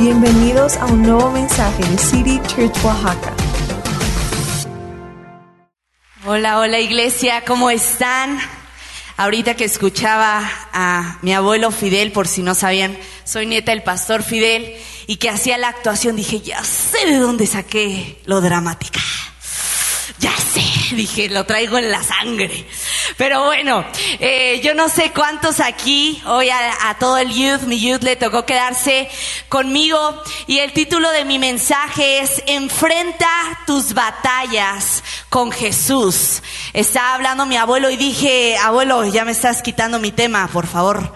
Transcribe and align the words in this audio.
Bienvenidos 0.00 0.78
a 0.78 0.86
un 0.86 1.02
nuevo 1.02 1.30
mensaje 1.30 1.84
de 1.84 1.98
City 1.98 2.40
Church 2.46 2.74
Oaxaca. 2.82 3.34
Hola, 6.24 6.58
hola 6.58 6.78
iglesia, 6.78 7.44
¿cómo 7.44 7.68
están? 7.68 8.38
Ahorita 9.18 9.56
que 9.56 9.64
escuchaba 9.64 10.50
a 10.72 11.18
mi 11.20 11.34
abuelo 11.34 11.70
Fidel, 11.70 12.12
por 12.12 12.28
si 12.28 12.42
no 12.42 12.54
sabían, 12.54 12.96
soy 13.24 13.44
nieta 13.44 13.72
del 13.72 13.82
pastor 13.82 14.22
Fidel, 14.22 14.74
y 15.06 15.16
que 15.16 15.28
hacía 15.28 15.58
la 15.58 15.68
actuación, 15.68 16.16
dije, 16.16 16.40
ya 16.40 16.64
sé 16.64 17.04
de 17.04 17.18
dónde 17.18 17.46
saqué 17.46 18.22
lo 18.24 18.40
dramática. 18.40 19.00
Ya 20.18 20.34
sé, 20.34 20.64
dije, 20.96 21.28
lo 21.28 21.44
traigo 21.44 21.78
en 21.78 21.90
la 21.90 22.02
sangre. 22.02 22.64
Pero 23.16 23.44
bueno, 23.44 23.84
eh, 24.18 24.60
yo 24.62 24.74
no 24.74 24.88
sé 24.88 25.12
cuántos 25.12 25.60
aquí, 25.60 26.22
hoy 26.26 26.50
a, 26.50 26.90
a, 26.90 26.98
todo 26.98 27.18
el 27.18 27.32
youth, 27.32 27.62
mi 27.62 27.80
youth 27.80 28.02
le 28.02 28.16
tocó 28.16 28.44
quedarse 28.44 29.08
conmigo 29.48 30.22
y 30.46 30.58
el 30.58 30.72
título 30.72 31.10
de 31.10 31.24
mi 31.24 31.38
mensaje 31.38 32.20
es 32.20 32.42
Enfrenta 32.46 33.28
tus 33.66 33.94
batallas 33.94 35.02
con 35.28 35.52
Jesús. 35.52 36.42
Estaba 36.72 37.14
hablando 37.14 37.46
mi 37.46 37.56
abuelo 37.56 37.90
y 37.90 37.96
dije, 37.96 38.56
abuelo, 38.58 39.04
ya 39.06 39.24
me 39.24 39.32
estás 39.32 39.62
quitando 39.62 39.98
mi 39.98 40.12
tema, 40.12 40.48
por 40.48 40.66
favor. 40.66 41.14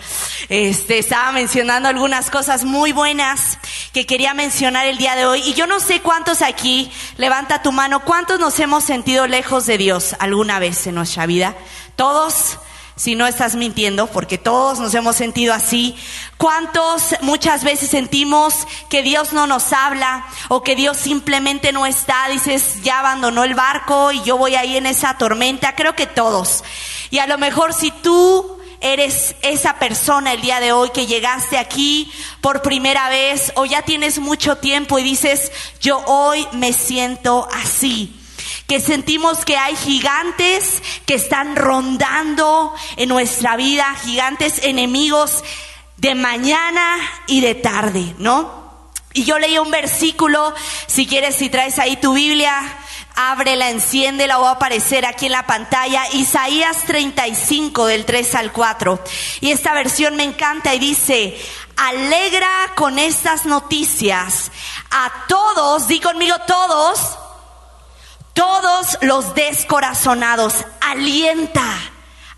Este, 0.48 0.98
estaba 0.98 1.32
mencionando 1.32 1.88
algunas 1.88 2.30
cosas 2.30 2.64
muy 2.64 2.92
buenas 2.92 3.58
que 3.92 4.06
quería 4.06 4.34
mencionar 4.34 4.86
el 4.86 4.98
día 4.98 5.16
de 5.16 5.26
hoy 5.26 5.40
y 5.40 5.54
yo 5.54 5.66
no 5.66 5.80
sé 5.80 6.00
cuántos 6.00 6.42
aquí, 6.42 6.90
levanta 7.16 7.62
tu 7.62 7.72
mano, 7.72 8.04
cuántos 8.04 8.38
nos 8.40 8.58
hemos 8.60 8.84
sentido 8.84 9.26
lejos 9.26 9.63
de 9.66 9.78
Dios 9.78 10.14
alguna 10.18 10.58
vez 10.58 10.86
en 10.86 10.94
nuestra 10.94 11.26
vida. 11.26 11.56
Todos, 11.96 12.58
si 12.96 13.14
no 13.14 13.26
estás 13.26 13.54
mintiendo, 13.54 14.06
porque 14.06 14.38
todos 14.38 14.78
nos 14.78 14.94
hemos 14.94 15.16
sentido 15.16 15.54
así. 15.54 15.96
¿Cuántos 16.36 17.14
muchas 17.22 17.64
veces 17.64 17.90
sentimos 17.90 18.54
que 18.88 19.02
Dios 19.02 19.32
no 19.32 19.46
nos 19.46 19.72
habla 19.72 20.26
o 20.48 20.62
que 20.62 20.76
Dios 20.76 20.96
simplemente 20.96 21.72
no 21.72 21.86
está? 21.86 22.28
Dices, 22.28 22.82
ya 22.82 23.00
abandonó 23.00 23.44
el 23.44 23.54
barco 23.54 24.12
y 24.12 24.22
yo 24.22 24.36
voy 24.36 24.54
ahí 24.54 24.76
en 24.76 24.86
esa 24.86 25.16
tormenta. 25.18 25.74
Creo 25.74 25.94
que 25.96 26.06
todos. 26.06 26.64
Y 27.10 27.18
a 27.18 27.26
lo 27.26 27.38
mejor 27.38 27.72
si 27.74 27.90
tú 27.90 28.58
eres 28.80 29.34
esa 29.40 29.78
persona 29.78 30.34
el 30.34 30.42
día 30.42 30.60
de 30.60 30.72
hoy 30.72 30.90
que 30.90 31.06
llegaste 31.06 31.56
aquí 31.56 32.12
por 32.42 32.60
primera 32.60 33.08
vez 33.08 33.50
o 33.56 33.64
ya 33.64 33.80
tienes 33.82 34.18
mucho 34.18 34.56
tiempo 34.56 34.98
y 34.98 35.02
dices, 35.02 35.50
yo 35.80 36.02
hoy 36.06 36.46
me 36.52 36.72
siento 36.74 37.48
así 37.52 38.14
que 38.66 38.80
sentimos 38.80 39.44
que 39.44 39.56
hay 39.56 39.76
gigantes 39.76 40.82
que 41.06 41.14
están 41.14 41.56
rondando 41.56 42.74
en 42.96 43.08
nuestra 43.08 43.56
vida, 43.56 43.94
gigantes 44.04 44.62
enemigos 44.62 45.44
de 45.96 46.14
mañana 46.14 46.98
y 47.26 47.40
de 47.40 47.54
tarde, 47.54 48.14
¿no? 48.18 48.64
Y 49.12 49.24
yo 49.24 49.38
leí 49.38 49.58
un 49.58 49.70
versículo, 49.70 50.52
si 50.88 51.06
quieres, 51.06 51.36
si 51.36 51.48
traes 51.48 51.78
ahí 51.78 51.96
tu 51.96 52.14
Biblia, 52.14 52.60
ábrela, 53.14 53.70
enciéndela 53.70 54.40
o 54.40 54.42
va 54.42 54.50
a 54.50 54.54
aparecer 54.54 55.06
aquí 55.06 55.26
en 55.26 55.32
la 55.32 55.46
pantalla, 55.46 56.02
Isaías 56.14 56.78
35 56.84 57.86
del 57.86 58.04
3 58.04 58.34
al 58.34 58.52
4. 58.52 58.98
Y 59.40 59.52
esta 59.52 59.72
versión 59.72 60.16
me 60.16 60.24
encanta 60.24 60.74
y 60.74 60.80
dice, 60.80 61.40
alegra 61.76 62.50
con 62.74 62.98
estas 62.98 63.46
noticias 63.46 64.50
a 64.90 65.12
todos, 65.28 65.86
di 65.86 66.00
conmigo 66.00 66.36
todos, 66.46 67.18
todos 68.34 68.98
los 69.00 69.34
descorazonados, 69.34 70.66
alienta 70.80 71.64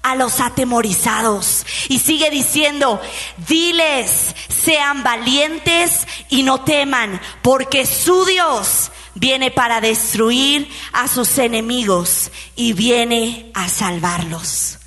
a 0.03 0.15
los 0.15 0.41
atemorizados. 0.41 1.67
Y 1.89 1.99
sigue 1.99 2.31
diciendo, 2.31 3.01
diles, 3.49 4.37
sean 4.49 5.03
valientes 5.03 6.07
y 6.31 6.45
no 6.45 6.61
teman, 6.61 7.21
porque 7.43 7.87
su 7.87 8.25
Dios 8.25 8.93
viene 9.15 9.51
para 9.51 9.81
destruir 9.81 10.71
a 10.93 11.09
sus 11.09 11.39
enemigos 11.39 12.31
y 12.55 12.73
viene 12.73 13.51
a 13.55 13.69
salvarlos. 13.69 14.79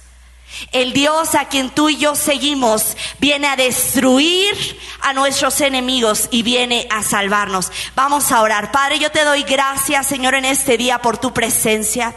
El 0.72 0.94
Dios 0.94 1.36
a 1.36 1.46
quien 1.46 1.70
tú 1.70 1.90
y 1.90 1.98
yo 1.98 2.16
seguimos 2.16 2.96
viene 3.20 3.48
a 3.48 3.56
destruir 3.56 4.80
a 5.02 5.14
nuestros 5.14 5.62
enemigos 5.62 6.28
y 6.32 6.44
viene 6.44 6.88
a 6.92 7.04
salvarnos. 7.04 7.72
Vamos 7.96 8.32
a 8.32 8.42
orar. 8.42 8.72
Padre, 8.72 9.00
yo 9.00 9.12
te 9.12 9.24
doy 9.24 9.44
gracias, 9.44 10.08
Señor, 10.08 10.36
en 10.36 10.46
este 10.46 10.78
día 10.78 11.02
por 11.02 11.18
tu 11.18 11.34
presencia. 11.34 12.14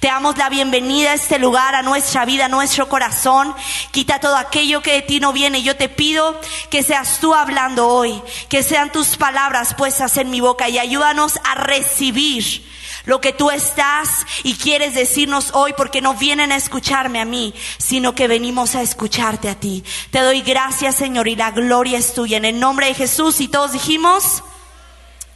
Te 0.00 0.08
damos 0.08 0.36
la 0.36 0.48
bienvenida 0.48 1.12
a 1.12 1.14
este 1.14 1.38
lugar, 1.38 1.74
a 1.74 1.82
nuestra 1.82 2.24
vida, 2.24 2.46
a 2.46 2.48
nuestro 2.48 2.88
corazón. 2.88 3.54
Quita 3.90 4.20
todo 4.20 4.36
aquello 4.36 4.82
que 4.82 4.92
de 4.92 5.02
ti 5.02 5.20
no 5.20 5.32
viene. 5.32 5.62
Yo 5.62 5.76
te 5.76 5.88
pido 5.88 6.38
que 6.70 6.82
seas 6.82 7.20
tú 7.20 7.34
hablando 7.34 7.88
hoy, 7.88 8.20
que 8.48 8.62
sean 8.62 8.92
tus 8.92 9.16
palabras 9.16 9.74
puestas 9.74 10.16
en 10.16 10.30
mi 10.30 10.40
boca 10.40 10.68
y 10.68 10.78
ayúdanos 10.78 11.38
a 11.44 11.54
recibir 11.54 12.64
lo 13.04 13.20
que 13.20 13.32
tú 13.32 13.50
estás 13.50 14.26
y 14.42 14.54
quieres 14.54 14.94
decirnos 14.94 15.50
hoy, 15.52 15.74
porque 15.76 16.00
no 16.00 16.14
vienen 16.14 16.52
a 16.52 16.56
escucharme 16.56 17.20
a 17.20 17.24
mí, 17.24 17.54
sino 17.78 18.14
que 18.14 18.28
venimos 18.28 18.74
a 18.74 18.82
escucharte 18.82 19.48
a 19.48 19.54
ti. 19.54 19.84
Te 20.10 20.20
doy 20.20 20.42
gracias, 20.42 20.96
Señor, 20.96 21.28
y 21.28 21.36
la 21.36 21.50
gloria 21.50 21.98
es 21.98 22.14
tuya. 22.14 22.36
En 22.36 22.44
el 22.44 22.58
nombre 22.58 22.86
de 22.86 22.94
Jesús, 22.94 23.40
y 23.40 23.48
todos 23.48 23.72
dijimos, 23.72 24.42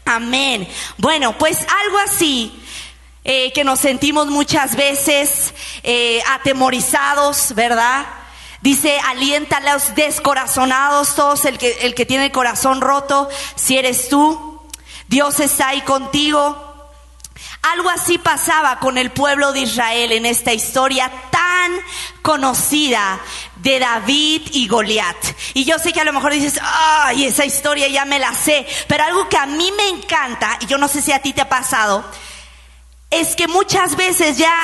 amén. 0.04 0.68
Bueno, 0.96 1.36
pues 1.36 1.58
algo 1.84 1.98
así. 2.06 2.52
Eh, 3.30 3.52
que 3.52 3.62
nos 3.62 3.80
sentimos 3.80 4.28
muchas 4.28 4.74
veces 4.74 5.52
eh, 5.82 6.22
atemorizados, 6.30 7.54
¿verdad? 7.54 8.06
Dice, 8.62 8.98
alienta 9.00 9.58
a 9.58 9.74
los 9.74 9.94
descorazonados, 9.94 11.14
todos 11.14 11.44
el 11.44 11.58
que, 11.58 11.72
el 11.82 11.94
que 11.94 12.06
tiene 12.06 12.26
el 12.26 12.32
corazón 12.32 12.80
roto, 12.80 13.28
si 13.54 13.76
eres 13.76 14.08
tú, 14.08 14.62
Dios 15.08 15.40
está 15.40 15.68
ahí 15.68 15.82
contigo. 15.82 16.67
Algo 17.62 17.90
así 17.90 18.18
pasaba 18.18 18.78
con 18.78 18.98
el 18.98 19.10
pueblo 19.10 19.52
de 19.52 19.60
Israel 19.60 20.12
en 20.12 20.26
esta 20.26 20.52
historia 20.52 21.10
tan 21.30 21.72
conocida 22.22 23.20
de 23.56 23.78
David 23.78 24.42
y 24.52 24.68
Goliat. 24.68 25.16
Y 25.54 25.64
yo 25.64 25.78
sé 25.78 25.92
que 25.92 26.00
a 26.00 26.04
lo 26.04 26.12
mejor 26.12 26.32
dices, 26.32 26.60
ay, 26.62 27.24
esa 27.24 27.44
historia 27.44 27.88
ya 27.88 28.04
me 28.04 28.18
la 28.18 28.32
sé, 28.34 28.66
pero 28.86 29.04
algo 29.04 29.28
que 29.28 29.36
a 29.36 29.46
mí 29.46 29.72
me 29.76 29.88
encanta, 29.88 30.56
y 30.60 30.66
yo 30.66 30.78
no 30.78 30.88
sé 30.88 31.02
si 31.02 31.12
a 31.12 31.20
ti 31.20 31.32
te 31.32 31.42
ha 31.42 31.48
pasado, 31.48 32.04
es 33.10 33.34
que 33.36 33.48
muchas 33.48 33.96
veces 33.96 34.36
ya 34.36 34.54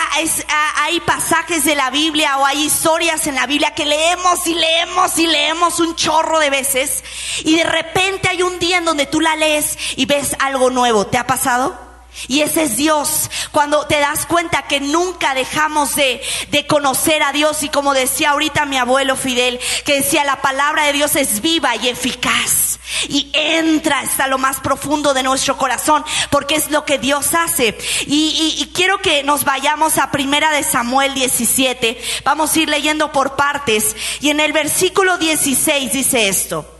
hay 0.77 1.01
pasajes 1.01 1.65
de 1.65 1.75
la 1.75 1.91
Biblia 1.91 2.37
o 2.37 2.45
hay 2.45 2.65
historias 2.65 3.27
en 3.27 3.35
la 3.35 3.47
Biblia 3.47 3.75
que 3.75 3.87
leemos 3.87 4.47
y 4.47 4.55
leemos 4.55 5.19
y 5.19 5.27
leemos 5.27 5.81
un 5.81 5.97
chorro 5.97 6.39
de 6.39 6.51
veces 6.51 7.03
y 7.43 7.57
de 7.57 7.65
repente 7.65 8.29
hay 8.29 8.43
un 8.43 8.59
día 8.59 8.79
en 8.79 8.85
donde 8.85 9.07
tú 9.07 9.23
la 9.23 9.35
lees 9.35 9.79
y 9.97 10.05
ves 10.05 10.37
algo 10.39 10.69
nuevo. 10.69 11.07
¿Te 11.07 11.17
ha 11.17 11.27
pasado? 11.27 11.84
Y 12.29 12.41
ese 12.41 12.65
es 12.65 12.77
Dios. 12.77 13.31
Cuando 13.51 13.87
te 13.87 13.99
das 13.99 14.27
cuenta 14.27 14.63
que 14.63 14.81
nunca 14.81 15.35
dejamos 15.35 15.95
de, 15.95 16.23
de, 16.51 16.67
conocer 16.67 17.23
a 17.23 17.33
Dios. 17.33 17.63
Y 17.63 17.69
como 17.69 17.95
decía 17.95 18.31
ahorita 18.31 18.67
mi 18.67 18.79
abuelo 18.79 19.17
Fidel, 19.17 19.61
que 19.85 19.97
decía 19.97 20.25
la 20.25 20.41
palabra 20.41 20.85
de 20.85 20.93
Dios 20.93 21.17
es 21.17 21.41
viva 21.41 21.77
y 21.77 21.89
eficaz. 21.89 22.79
Y 23.09 23.31
entra 23.33 24.01
hasta 24.01 24.29
lo 24.29 24.39
más 24.39 24.61
profundo 24.61 25.15
de 25.15 25.23
nuestro 25.23 25.57
corazón. 25.57 26.05
Porque 26.31 26.57
es 26.57 26.71
lo 26.71 26.85
que 26.85 26.99
Dios 26.99 27.35
hace. 27.35 27.77
Y, 28.07 28.57
y, 28.59 28.63
y 28.63 28.73
quiero 28.73 28.99
que 28.99 29.23
nos 29.23 29.45
vayamos 29.45 29.99
a 29.99 30.11
primera 30.11 30.51
de 30.53 30.63
Samuel 30.63 31.15
17. 31.15 32.01
Vamos 32.25 32.55
a 32.55 32.61
ir 32.61 32.69
leyendo 32.69 33.13
por 33.13 33.37
partes. 33.37 33.97
Y 34.21 34.31
en 34.31 34.41
el 34.41 34.53
versículo 34.53 35.19
16 35.19 35.93
dice 35.93 36.29
esto. 36.29 36.74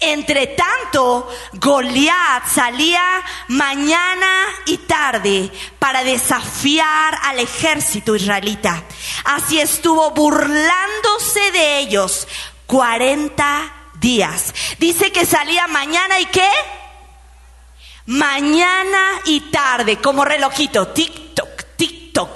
Entre 0.00 0.48
tanto, 0.48 1.28
Goliat 1.54 2.46
salía 2.46 3.02
mañana 3.48 4.46
y 4.66 4.78
tarde 4.78 5.50
para 5.78 6.04
desafiar 6.04 7.18
al 7.22 7.38
ejército 7.38 8.14
israelita. 8.14 8.84
Así 9.24 9.60
estuvo 9.60 10.10
burlándose 10.10 11.50
de 11.52 11.78
ellos 11.80 12.28
40 12.66 13.72
días. 14.00 14.54
Dice 14.78 15.10
que 15.12 15.26
salía 15.26 15.66
mañana 15.66 16.20
y 16.20 16.26
qué? 16.26 16.48
Mañana 18.06 19.20
y 19.26 19.40
tarde, 19.50 19.98
como 19.98 20.24
relojito, 20.24 20.88
tic 20.88 21.27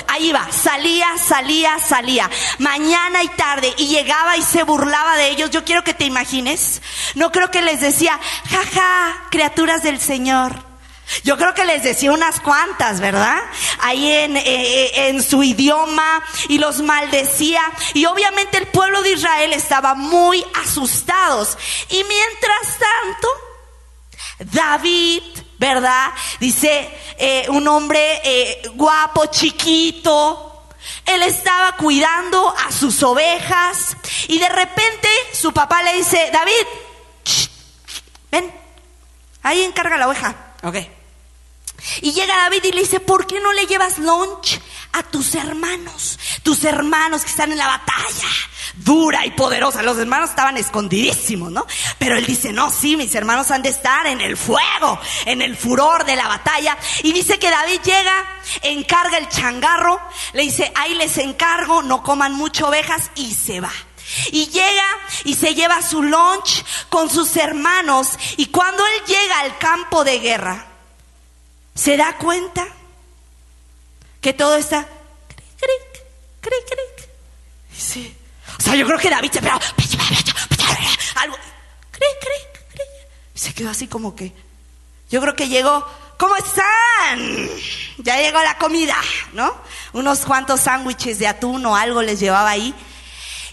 Ahí 0.08 0.32
va, 0.32 0.46
salía, 0.52 1.08
salía, 1.18 1.78
salía. 1.78 2.30
Mañana 2.58 3.22
y 3.22 3.28
tarde. 3.28 3.74
Y 3.76 3.88
llegaba 3.88 4.36
y 4.36 4.42
se 4.42 4.62
burlaba 4.62 5.16
de 5.16 5.30
ellos. 5.30 5.50
Yo 5.50 5.64
quiero 5.64 5.82
que 5.82 5.94
te 5.94 6.04
imagines. 6.04 6.82
No 7.14 7.32
creo 7.32 7.50
que 7.50 7.62
les 7.62 7.80
decía, 7.80 8.18
jaja, 8.50 9.26
criaturas 9.30 9.82
del 9.82 10.00
Señor. 10.00 10.72
Yo 11.24 11.36
creo 11.36 11.52
que 11.52 11.64
les 11.64 11.82
decía 11.82 12.12
unas 12.12 12.40
cuantas, 12.40 13.00
¿verdad? 13.00 13.38
Ahí 13.80 14.10
en, 14.10 14.36
eh, 14.36 15.08
en, 15.08 15.22
su 15.22 15.42
idioma 15.42 16.22
y 16.48 16.58
los 16.58 16.80
maldecía. 16.80 17.60
Y 17.94 18.06
obviamente 18.06 18.58
el 18.58 18.66
pueblo 18.68 19.02
de 19.02 19.12
Israel 19.12 19.52
estaba 19.52 19.94
muy 19.94 20.44
asustados. 20.64 21.58
Y 21.90 22.02
mientras 22.04 22.78
tanto, 22.78 23.28
David, 24.52 25.22
¿verdad? 25.62 26.10
Dice 26.40 26.90
eh, 27.16 27.46
un 27.48 27.68
hombre 27.68 28.20
eh, 28.24 28.62
guapo, 28.74 29.26
chiquito. 29.26 30.64
Él 31.06 31.22
estaba 31.22 31.76
cuidando 31.76 32.52
a 32.66 32.72
sus 32.72 33.00
ovejas 33.04 33.96
y 34.26 34.40
de 34.40 34.48
repente 34.48 35.08
su 35.32 35.52
papá 35.52 35.84
le 35.84 35.94
dice, 35.94 36.30
David, 36.32 36.66
ven, 38.32 38.52
Ahí 39.44 39.62
encarga 39.62 39.96
la 39.96 40.08
oveja. 40.08 40.34
Ok. 40.64 40.76
Y 42.00 42.12
llega 42.12 42.36
David 42.36 42.64
y 42.64 42.72
le 42.72 42.80
dice, 42.82 43.00
¿por 43.00 43.26
qué 43.26 43.40
no 43.40 43.52
le 43.52 43.66
llevas 43.66 43.98
lunch 43.98 44.60
a 44.92 45.02
tus 45.02 45.34
hermanos? 45.34 46.18
Tus 46.42 46.64
hermanos 46.64 47.22
que 47.22 47.30
están 47.30 47.52
en 47.52 47.58
la 47.58 47.66
batalla, 47.66 48.28
dura 48.74 49.26
y 49.26 49.32
poderosa. 49.32 49.82
Los 49.82 49.98
hermanos 49.98 50.30
estaban 50.30 50.56
escondidísimos, 50.56 51.50
¿no? 51.50 51.66
Pero 51.98 52.16
él 52.16 52.26
dice, 52.26 52.52
no, 52.52 52.70
sí, 52.70 52.96
mis 52.96 53.14
hermanos 53.14 53.50
han 53.50 53.62
de 53.62 53.70
estar 53.70 54.06
en 54.06 54.20
el 54.20 54.36
fuego, 54.36 55.00
en 55.26 55.42
el 55.42 55.56
furor 55.56 56.04
de 56.04 56.16
la 56.16 56.28
batalla. 56.28 56.76
Y 57.02 57.12
dice 57.12 57.38
que 57.38 57.50
David 57.50 57.80
llega, 57.82 58.42
encarga 58.62 59.18
el 59.18 59.28
changarro, 59.28 60.00
le 60.32 60.42
dice, 60.42 60.72
ahí 60.76 60.94
les 60.94 61.18
encargo, 61.18 61.82
no 61.82 62.02
coman 62.02 62.34
mucho 62.34 62.68
ovejas 62.68 63.10
y 63.16 63.34
se 63.34 63.60
va. 63.60 63.72
Y 64.30 64.46
llega 64.46 64.84
y 65.24 65.34
se 65.34 65.54
lleva 65.54 65.82
su 65.82 66.02
lunch 66.02 66.64
con 66.88 67.10
sus 67.10 67.36
hermanos. 67.36 68.10
Y 68.36 68.46
cuando 68.46 68.84
él 68.86 69.02
llega 69.06 69.40
al 69.40 69.58
campo 69.58 70.04
de 70.04 70.18
guerra, 70.18 70.71
se 71.74 71.96
da 71.96 72.16
cuenta 72.18 72.66
que 74.20 74.32
todo 74.32 74.56
está 74.56 74.86
cric, 75.58 76.04
cric, 76.40 76.64
cric, 76.66 77.08
Sí. 77.76 78.16
O 78.58 78.62
sea, 78.62 78.74
yo 78.74 78.86
creo 78.86 78.98
que 78.98 79.10
David 79.10 79.32
se 79.32 79.38
algo, 79.38 79.60
cric, 81.90 82.18
cric, 82.20 82.68
cric. 82.68 82.88
Se 83.34 83.54
quedó 83.54 83.70
así 83.70 83.88
como 83.88 84.14
que, 84.14 84.32
yo 85.10 85.20
creo 85.20 85.34
que 85.34 85.48
llegó, 85.48 85.86
¿cómo 86.18 86.36
están? 86.36 87.48
Ya 87.98 88.16
llegó 88.16 88.40
la 88.42 88.58
comida, 88.58 88.96
¿no? 89.32 89.54
Unos 89.92 90.20
cuantos 90.20 90.60
sándwiches 90.60 91.18
de 91.18 91.26
atún 91.28 91.64
o 91.66 91.76
algo 91.76 92.02
les 92.02 92.20
llevaba 92.20 92.50
ahí. 92.50 92.74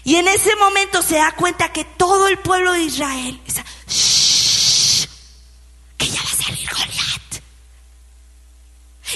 Y 0.04 0.16
en 0.16 0.28
ese 0.28 0.54
momento 0.56 1.02
se 1.02 1.16
da 1.16 1.32
cuenta 1.32 1.72
que 1.72 1.84
todo 1.84 2.28
el 2.28 2.38
pueblo 2.38 2.72
de 2.72 2.82
Israel 2.82 3.40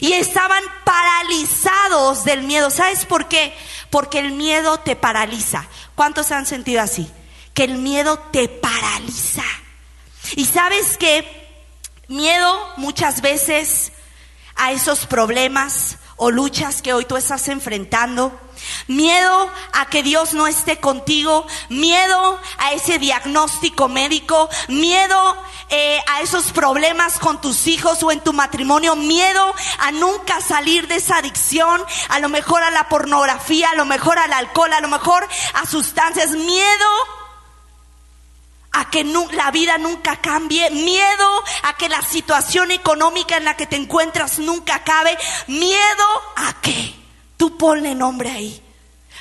Y 0.00 0.12
estaban 0.12 0.62
paralizados 0.85 2.25
del 2.25 2.43
miedo. 2.43 2.70
¿Sabes 2.70 3.05
por 3.05 3.29
qué? 3.29 3.55
Porque 3.91 4.19
el 4.19 4.32
miedo 4.32 4.79
te 4.79 4.96
paraliza. 4.96 5.67
¿Cuántos 5.94 6.32
han 6.32 6.46
sentido 6.46 6.82
así? 6.82 7.11
Que 7.52 7.64
el 7.64 7.79
miedo 7.79 8.19
te 8.32 8.49
paraliza. 8.49 9.44
Y 10.37 10.44
sabes 10.44 10.96
que 10.96 11.26
miedo 12.08 12.73
muchas 12.76 13.20
veces 13.20 13.93
a 14.56 14.73
esos 14.73 15.06
problemas 15.06 15.99
o 16.17 16.31
luchas 16.31 16.82
que 16.82 16.93
hoy 16.93 17.05
tú 17.05 17.17
estás 17.17 17.49
enfrentando 17.49 18.38
miedo 18.87 19.50
a 19.72 19.87
que 19.87 20.02
Dios 20.02 20.34
no 20.34 20.46
esté 20.46 20.81
contigo, 20.81 21.46
miedo 21.69 22.40
a 22.58 22.72
ese 22.72 22.99
diagnóstico 22.99 23.88
médico, 23.88 24.49
miedo 24.69 25.37
eh, 25.70 26.00
a 26.08 26.20
esos 26.20 26.52
problemas 26.52 27.19
con 27.19 27.40
tus 27.40 27.66
hijos 27.66 28.02
o 28.02 28.12
en 28.12 28.20
tu 28.20 28.32
matrimonio, 28.32 28.96
miedo 28.96 29.55
a 29.78 29.90
nunca 29.93 30.40
salir 30.40 30.88
de 30.88 30.96
esa 30.96 31.19
adicción, 31.19 31.82
a 32.08 32.19
lo 32.19 32.28
mejor 32.28 32.62
a 32.62 32.70
la 32.70 32.88
pornografía, 32.88 33.70
a 33.70 33.75
lo 33.75 33.84
mejor 33.84 34.19
al 34.19 34.32
alcohol, 34.32 34.72
a 34.72 34.81
lo 34.81 34.88
mejor 34.88 35.26
a 35.55 35.66
sustancias, 35.66 36.31
miedo 36.31 36.87
a 38.72 38.90
que 38.90 39.05
la 39.05 39.50
vida 39.52 39.78
nunca 39.78 40.16
cambie, 40.16 40.69
miedo 40.70 41.44
a 41.62 41.76
que 41.76 41.88
la 41.88 42.02
situación 42.02 42.70
económica 42.72 43.37
en 43.37 43.44
la 43.44 43.56
que 43.56 43.66
te 43.66 43.76
encuentras 43.76 44.38
nunca 44.38 44.76
acabe, 44.76 45.16
miedo 45.46 46.05
a 46.37 46.61
que 46.61 47.03
tú 47.36 47.56
ponle 47.56 47.94
nombre 47.94 48.31
ahí. 48.31 48.60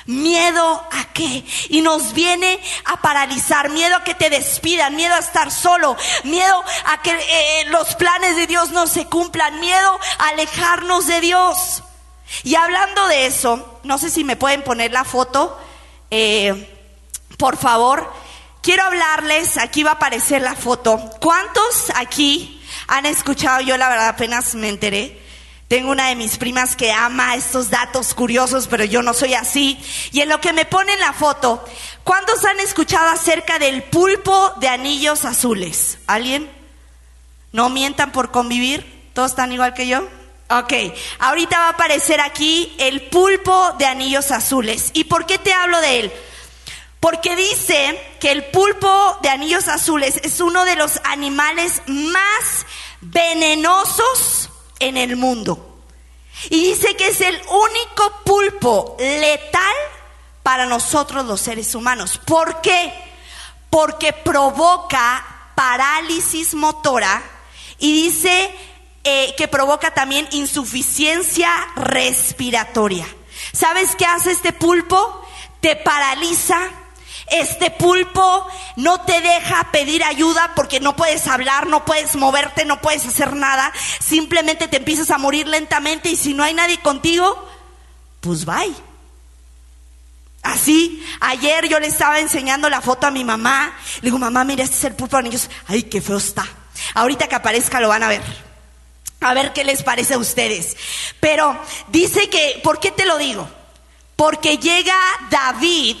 Miedo 0.06 0.86
a 0.92 1.04
qué? 1.14 1.44
Y 1.70 1.80
nos 1.80 2.12
viene 2.12 2.60
a 2.84 3.00
paralizar, 3.00 3.70
miedo 3.70 3.96
a 3.96 4.04
que 4.04 4.14
te 4.14 4.28
despidan, 4.28 4.96
miedo 4.96 5.14
a 5.14 5.18
estar 5.18 5.50
solo, 5.50 5.96
miedo 6.24 6.62
a 6.86 7.00
que 7.00 7.10
eh, 7.10 7.64
los 7.68 7.94
planes 7.94 8.36
de 8.36 8.46
Dios 8.46 8.70
no 8.70 8.86
se 8.86 9.06
cumplan, 9.06 9.60
miedo 9.60 9.98
a 10.18 10.28
alejarnos 10.28 11.06
de 11.06 11.20
Dios. 11.22 11.82
Y 12.42 12.54
hablando 12.54 13.06
de 13.08 13.26
eso, 13.26 13.80
no 13.82 13.96
sé 13.96 14.10
si 14.10 14.24
me 14.24 14.36
pueden 14.36 14.62
poner 14.62 14.92
la 14.92 15.04
foto, 15.04 15.58
eh, 16.10 16.70
por 17.38 17.56
favor. 17.56 18.12
Quiero 18.60 18.82
hablarles, 18.82 19.56
aquí 19.56 19.82
va 19.82 19.92
a 19.92 19.94
aparecer 19.94 20.42
la 20.42 20.54
foto. 20.54 20.98
¿Cuántos 21.20 21.90
aquí 21.94 22.62
han 22.88 23.06
escuchado? 23.06 23.60
Yo 23.62 23.76
la 23.78 23.88
verdad 23.88 24.08
apenas 24.08 24.54
me 24.54 24.68
enteré 24.68 25.23
tengo 25.74 25.90
una 25.90 26.10
de 26.10 26.14
mis 26.14 26.38
primas 26.38 26.76
que 26.76 26.92
ama 26.92 27.34
estos 27.34 27.68
datos 27.68 28.14
curiosos, 28.14 28.68
pero 28.68 28.84
yo 28.84 29.02
no 29.02 29.12
soy 29.12 29.34
así. 29.34 29.76
Y 30.12 30.20
en 30.20 30.28
lo 30.28 30.40
que 30.40 30.52
me 30.52 30.66
pone 30.66 30.92
en 30.92 31.00
la 31.00 31.12
foto, 31.12 31.64
¿cuántos 32.04 32.44
han 32.44 32.60
escuchado 32.60 33.08
acerca 33.08 33.58
del 33.58 33.82
pulpo 33.82 34.52
de 34.60 34.68
anillos 34.68 35.24
azules? 35.24 35.98
¿Alguien? 36.06 36.48
¿No 37.50 37.70
mientan 37.70 38.12
por 38.12 38.30
convivir? 38.30 39.10
¿Todos 39.14 39.32
están 39.32 39.50
igual 39.50 39.74
que 39.74 39.88
yo? 39.88 40.06
Ok, 40.48 40.72
ahorita 41.18 41.58
va 41.58 41.66
a 41.66 41.70
aparecer 41.70 42.20
aquí 42.20 42.72
el 42.78 43.08
pulpo 43.08 43.72
de 43.76 43.86
anillos 43.86 44.30
azules. 44.30 44.92
¿Y 44.94 45.02
por 45.02 45.26
qué 45.26 45.38
te 45.38 45.52
hablo 45.52 45.80
de 45.80 45.98
él? 45.98 46.12
Porque 47.00 47.34
dice 47.34 48.00
que 48.20 48.30
el 48.30 48.44
pulpo 48.44 49.18
de 49.22 49.28
anillos 49.28 49.66
azules 49.66 50.20
es 50.22 50.40
uno 50.40 50.64
de 50.66 50.76
los 50.76 51.00
animales 51.02 51.82
más 51.88 52.64
venenosos 53.00 54.50
en 54.78 54.96
el 54.96 55.16
mundo. 55.16 55.78
Y 56.50 56.64
dice 56.64 56.96
que 56.96 57.08
es 57.08 57.20
el 57.20 57.34
único 57.34 58.20
pulpo 58.24 58.96
letal 58.98 59.74
para 60.42 60.66
nosotros 60.66 61.24
los 61.24 61.40
seres 61.40 61.74
humanos. 61.74 62.20
¿Por 62.24 62.60
qué? 62.60 62.92
Porque 63.70 64.12
provoca 64.12 65.24
parálisis 65.54 66.54
motora 66.54 67.22
y 67.78 67.92
dice 67.92 68.54
eh, 69.04 69.34
que 69.36 69.48
provoca 69.48 69.92
también 69.92 70.28
insuficiencia 70.32 71.50
respiratoria. 71.76 73.06
¿Sabes 73.52 73.94
qué 73.96 74.06
hace 74.06 74.32
este 74.32 74.52
pulpo? 74.52 75.26
Te 75.60 75.76
paraliza, 75.76 76.58
este 77.28 77.70
pulpo 77.70 78.46
no 78.76 79.00
te 79.00 79.20
deja 79.20 79.70
pedir 79.72 80.04
ayuda 80.04 80.52
porque 80.54 80.80
no 80.80 80.94
puedes 80.96 81.26
hablar, 81.26 81.66
no 81.66 81.84
puedes 81.84 82.16
moverte, 82.16 82.64
no 82.64 82.80
puedes 82.80 83.06
hacer 83.06 83.34
nada. 83.34 83.72
Simplemente 84.00 84.68
te 84.68 84.76
empiezas 84.76 85.10
a 85.10 85.18
morir 85.18 85.48
lentamente 85.48 86.10
y 86.10 86.16
si 86.16 86.34
no 86.34 86.42
hay 86.42 86.54
nadie 86.54 86.78
contigo, 86.78 87.48
pues 88.20 88.44
bye. 88.44 88.74
Así, 90.42 91.02
ayer 91.20 91.68
yo 91.68 91.80
le 91.80 91.86
estaba 91.86 92.20
enseñando 92.20 92.68
la 92.68 92.82
foto 92.82 93.06
a 93.06 93.10
mi 93.10 93.24
mamá. 93.24 93.74
Le 93.96 94.08
digo, 94.08 94.18
mamá, 94.18 94.44
mira, 94.44 94.62
este 94.62 94.76
es 94.76 94.84
el 94.84 94.94
pulpo 94.94 95.16
de 95.16 95.20
anillos. 95.20 95.48
Ay, 95.66 95.84
qué 95.84 96.02
feo 96.02 96.18
está. 96.18 96.46
Ahorita 96.94 97.28
que 97.28 97.34
aparezca 97.34 97.80
lo 97.80 97.88
van 97.88 98.02
a 98.02 98.08
ver. 98.08 98.22
A 99.20 99.32
ver 99.32 99.54
qué 99.54 99.64
les 99.64 99.82
parece 99.82 100.14
a 100.14 100.18
ustedes. 100.18 100.76
Pero 101.18 101.58
dice 101.88 102.28
que, 102.28 102.60
¿por 102.62 102.78
qué 102.78 102.90
te 102.90 103.06
lo 103.06 103.16
digo? 103.16 103.48
Porque 104.16 104.58
llega 104.58 104.94
David 105.30 105.96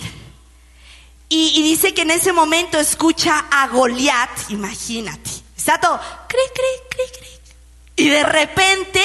y, 1.36 1.62
dice 1.62 1.92
que 1.92 2.02
en 2.02 2.12
ese 2.12 2.32
momento 2.32 2.78
escucha 2.78 3.46
a 3.50 3.66
Goliat, 3.68 4.50
imagínate. 4.50 5.30
Está 5.56 5.80
todo, 5.80 6.00
cri, 6.28 6.38
cri, 6.54 6.88
cri, 6.90 7.18
cri. 7.18 8.04
Y 8.04 8.08
de 8.08 8.22
repente 8.22 9.00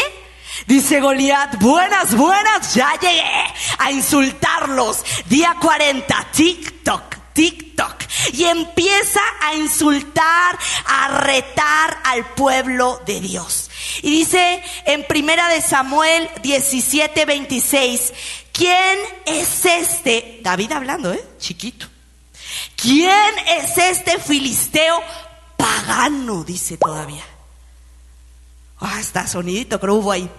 dice 0.67 1.00
Goliat, 1.00 1.59
buenas, 1.59 2.15
buenas, 2.15 2.75
ya 2.75 2.93
llegué 3.00 3.53
a 3.79 3.91
insultarlos. 3.91 5.03
Día 5.25 5.55
40, 5.59 6.27
TikTok. 6.31 7.15
TikTok 7.33 8.03
y 8.33 8.43
empieza 8.43 9.21
a 9.41 9.55
insultar, 9.55 10.59
a 10.86 11.19
retar 11.19 11.98
al 12.03 12.25
pueblo 12.33 13.01
de 13.05 13.21
Dios. 13.21 13.69
Y 14.01 14.09
dice 14.12 14.62
en 14.86 15.05
Primera 15.05 15.48
de 15.48 15.62
Samuel 15.62 16.29
17, 16.43 17.25
26, 17.25 18.13
¿quién 18.51 19.00
es 19.25 19.65
este? 19.65 20.39
David 20.41 20.74
hablando, 20.74 21.13
¿eh? 21.13 21.24
Chiquito. 21.39 21.88
¿Quién 22.81 23.39
es 23.48 23.77
este 23.77 24.19
filisteo 24.19 25.01
pagano? 25.57 26.43
Dice 26.43 26.77
todavía. 26.77 27.25
Ah, 28.79 29.00
está 29.00 29.27
sonidito, 29.27 29.79
creo 29.79 29.95
hubo 29.95 30.12
ahí. 30.12 30.29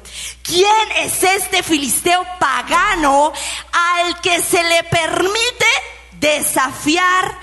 ¿Quién 0.43 0.93
es 0.97 1.23
este 1.23 1.63
filisteo 1.63 2.25
pagano 2.39 3.33
al 3.73 4.21
que 4.23 4.41
se 4.41 4.63
le 4.65 4.83
permite 4.85 5.67
desafiar 6.13 7.39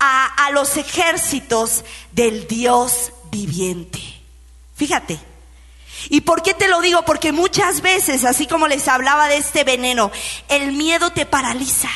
a, 0.00 0.46
a 0.46 0.50
los 0.50 0.76
ejércitos 0.76 1.84
del 2.10 2.48
Dios 2.48 3.12
viviente? 3.30 4.00
Fíjate. 4.74 5.20
¿Y 6.08 6.22
por 6.22 6.42
qué 6.42 6.54
te 6.54 6.68
lo 6.68 6.80
digo? 6.80 7.04
Porque 7.04 7.32
muchas 7.32 7.80
veces, 7.80 8.24
así 8.24 8.46
como 8.46 8.66
les 8.66 8.88
hablaba 8.88 9.28
de 9.28 9.36
este 9.36 9.64
veneno, 9.64 10.10
el 10.48 10.72
miedo 10.72 11.10
te 11.10 11.24
paraliza. 11.24 11.88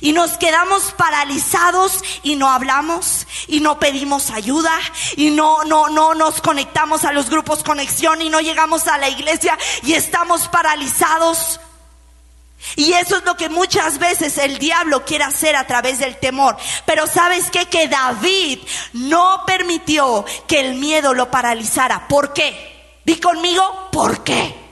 Y 0.00 0.12
nos 0.12 0.38
quedamos 0.38 0.92
paralizados 0.92 2.02
y 2.22 2.36
no 2.36 2.50
hablamos 2.50 3.26
y 3.46 3.60
no 3.60 3.78
pedimos 3.78 4.30
ayuda 4.30 4.78
y 5.16 5.30
no 5.30 5.64
no 5.64 5.88
no 5.88 6.14
nos 6.14 6.40
conectamos 6.40 7.04
a 7.04 7.12
los 7.12 7.30
grupos 7.30 7.62
conexión 7.62 8.22
y 8.22 8.28
no 8.28 8.40
llegamos 8.40 8.86
a 8.86 8.98
la 8.98 9.08
iglesia 9.08 9.58
y 9.82 9.94
estamos 9.94 10.48
paralizados. 10.48 11.60
Y 12.76 12.92
eso 12.94 13.18
es 13.18 13.24
lo 13.24 13.36
que 13.36 13.48
muchas 13.48 13.98
veces 13.98 14.38
el 14.38 14.58
diablo 14.58 15.04
quiere 15.04 15.24
hacer 15.24 15.54
a 15.54 15.66
través 15.66 15.98
del 15.98 16.16
temor. 16.16 16.56
Pero 16.86 17.06
sabes 17.06 17.50
qué? 17.50 17.66
Que 17.66 17.88
David 17.88 18.60
no 18.94 19.42
permitió 19.46 20.24
que 20.46 20.60
el 20.60 20.74
miedo 20.76 21.14
lo 21.14 21.30
paralizara. 21.30 22.08
¿Por 22.08 22.32
qué? 22.32 23.00
Di 23.04 23.16
conmigo, 23.16 23.90
¿por 23.92 24.24
qué? 24.24 24.63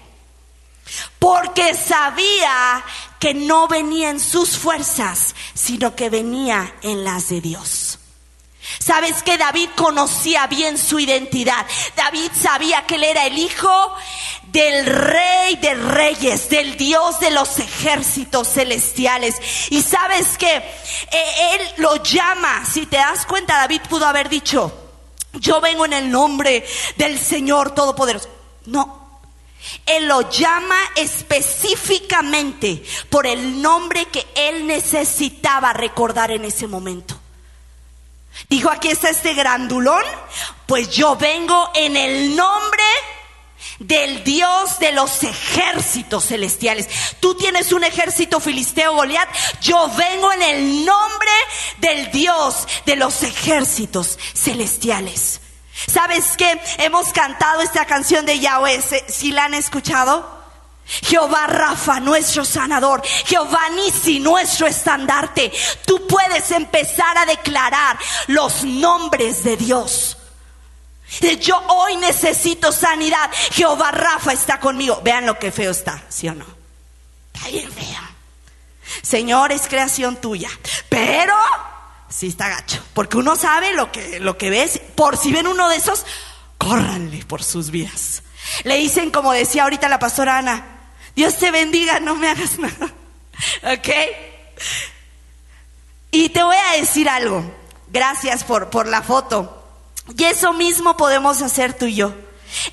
Porque 1.22 1.74
sabía 1.74 2.84
que 3.20 3.32
no 3.32 3.68
venía 3.68 4.10
en 4.10 4.18
sus 4.18 4.58
fuerzas, 4.58 5.36
sino 5.54 5.94
que 5.94 6.10
venía 6.10 6.74
en 6.82 7.04
las 7.04 7.28
de 7.28 7.40
Dios. 7.40 8.00
Sabes 8.80 9.22
que 9.22 9.38
David 9.38 9.68
conocía 9.76 10.48
bien 10.48 10.76
su 10.76 10.98
identidad. 10.98 11.64
David 11.94 12.28
sabía 12.34 12.86
que 12.86 12.96
él 12.96 13.04
era 13.04 13.24
el 13.26 13.38
hijo 13.38 13.70
del 14.48 14.84
rey 14.84 15.54
de 15.58 15.74
reyes, 15.74 16.48
del 16.48 16.76
Dios 16.76 17.20
de 17.20 17.30
los 17.30 17.56
ejércitos 17.60 18.48
celestiales. 18.48 19.36
Y 19.70 19.80
sabes 19.80 20.36
que 20.36 20.56
él 20.56 21.60
lo 21.76 22.02
llama, 22.02 22.64
si 22.64 22.86
te 22.86 22.96
das 22.96 23.26
cuenta, 23.26 23.58
David 23.58 23.82
pudo 23.88 24.06
haber 24.06 24.28
dicho, 24.28 24.76
yo 25.34 25.60
vengo 25.60 25.84
en 25.84 25.92
el 25.92 26.10
nombre 26.10 26.66
del 26.96 27.16
Señor 27.16 27.76
Todopoderoso. 27.76 28.28
No, 28.66 29.01
él 29.86 30.06
lo 30.06 30.30
llama 30.30 30.76
específicamente 30.96 32.82
por 33.10 33.26
el 33.26 33.60
nombre 33.60 34.06
que 34.06 34.26
él 34.34 34.66
necesitaba 34.66 35.72
recordar 35.72 36.30
en 36.30 36.44
ese 36.44 36.66
momento. 36.66 37.18
Dijo, 38.48 38.70
aquí 38.70 38.88
está 38.88 39.10
este 39.10 39.34
grandulón, 39.34 40.02
pues 40.66 40.90
yo 40.90 41.16
vengo 41.16 41.70
en 41.74 41.96
el 41.96 42.34
nombre 42.34 42.82
del 43.78 44.24
Dios 44.24 44.78
de 44.78 44.92
los 44.92 45.22
ejércitos 45.22 46.26
celestiales. 46.26 46.88
Tú 47.20 47.34
tienes 47.34 47.72
un 47.72 47.84
ejército 47.84 48.40
filisteo 48.40 48.94
Goliat, 48.94 49.28
yo 49.60 49.90
vengo 49.96 50.32
en 50.32 50.42
el 50.42 50.84
nombre 50.84 51.30
del 51.78 52.10
Dios 52.10 52.66
de 52.86 52.96
los 52.96 53.22
ejércitos 53.22 54.18
celestiales. 54.34 55.41
¿Sabes 55.86 56.36
qué? 56.36 56.60
Hemos 56.78 57.12
cantado 57.12 57.60
esta 57.62 57.84
canción 57.86 58.26
de 58.26 58.38
Yahweh, 58.38 58.80
si 59.08 59.32
la 59.32 59.44
han 59.44 59.54
escuchado? 59.54 60.42
Jehová 60.84 61.46
Rafa, 61.46 62.00
nuestro 62.00 62.44
sanador. 62.44 63.02
Jehová 63.26 63.68
Nisi, 63.70 64.20
nuestro 64.20 64.66
estandarte. 64.66 65.52
Tú 65.86 66.06
puedes 66.06 66.50
empezar 66.50 67.16
a 67.16 67.26
declarar 67.26 67.98
los 68.26 68.64
nombres 68.64 69.44
de 69.44 69.56
Dios. 69.56 70.16
Yo 71.40 71.62
hoy 71.68 71.96
necesito 71.96 72.72
sanidad. 72.72 73.30
Jehová 73.52 73.90
Rafa 73.90 74.32
está 74.32 74.58
conmigo. 74.58 75.00
Vean 75.02 75.26
lo 75.26 75.38
que 75.38 75.52
feo 75.52 75.70
está, 75.70 76.02
¿sí 76.08 76.28
o 76.28 76.34
no? 76.34 76.46
Está 77.32 77.48
bien 77.48 77.70
feo. 77.70 78.00
Señor, 79.02 79.52
es 79.52 79.62
creación 79.68 80.16
tuya. 80.16 80.50
Pero 80.88 81.34
sí 82.12 82.28
está 82.28 82.48
gacho. 82.48 82.82
Porque 82.94 83.16
uno 83.16 83.36
sabe 83.36 83.72
lo 83.72 83.90
que, 83.90 84.20
lo 84.20 84.36
que 84.38 84.50
ves. 84.50 84.80
Por 84.94 85.16
si 85.16 85.32
ven 85.32 85.46
uno 85.46 85.68
de 85.68 85.76
esos, 85.76 86.04
córranle 86.58 87.24
por 87.24 87.42
sus 87.42 87.70
vidas. 87.70 88.22
Le 88.64 88.76
dicen, 88.76 89.10
como 89.10 89.32
decía 89.32 89.64
ahorita 89.64 89.88
la 89.88 89.98
pastora 89.98 90.38
Ana, 90.38 90.64
Dios 91.14 91.36
te 91.36 91.50
bendiga, 91.50 92.00
no 92.00 92.14
me 92.16 92.28
hagas 92.28 92.58
nada. 92.58 92.92
¿Ok? 93.72 93.88
Y 96.10 96.28
te 96.28 96.42
voy 96.42 96.56
a 96.56 96.78
decir 96.78 97.08
algo. 97.08 97.42
Gracias 97.88 98.44
por, 98.44 98.70
por 98.70 98.86
la 98.86 99.02
foto. 99.02 99.58
Y 100.16 100.24
eso 100.24 100.52
mismo 100.52 100.96
podemos 100.96 101.40
hacer 101.42 101.74
tú 101.74 101.86
y 101.86 101.94
yo. 101.94 102.14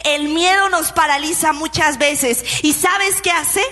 El 0.04 0.30
miedo 0.30 0.70
nos 0.70 0.92
paraliza 0.92 1.54
muchas 1.54 1.98
veces. 1.98 2.44
¿Y 2.64 2.74
sabes 2.74 3.22
qué 3.22 3.32
hace? 3.32 3.64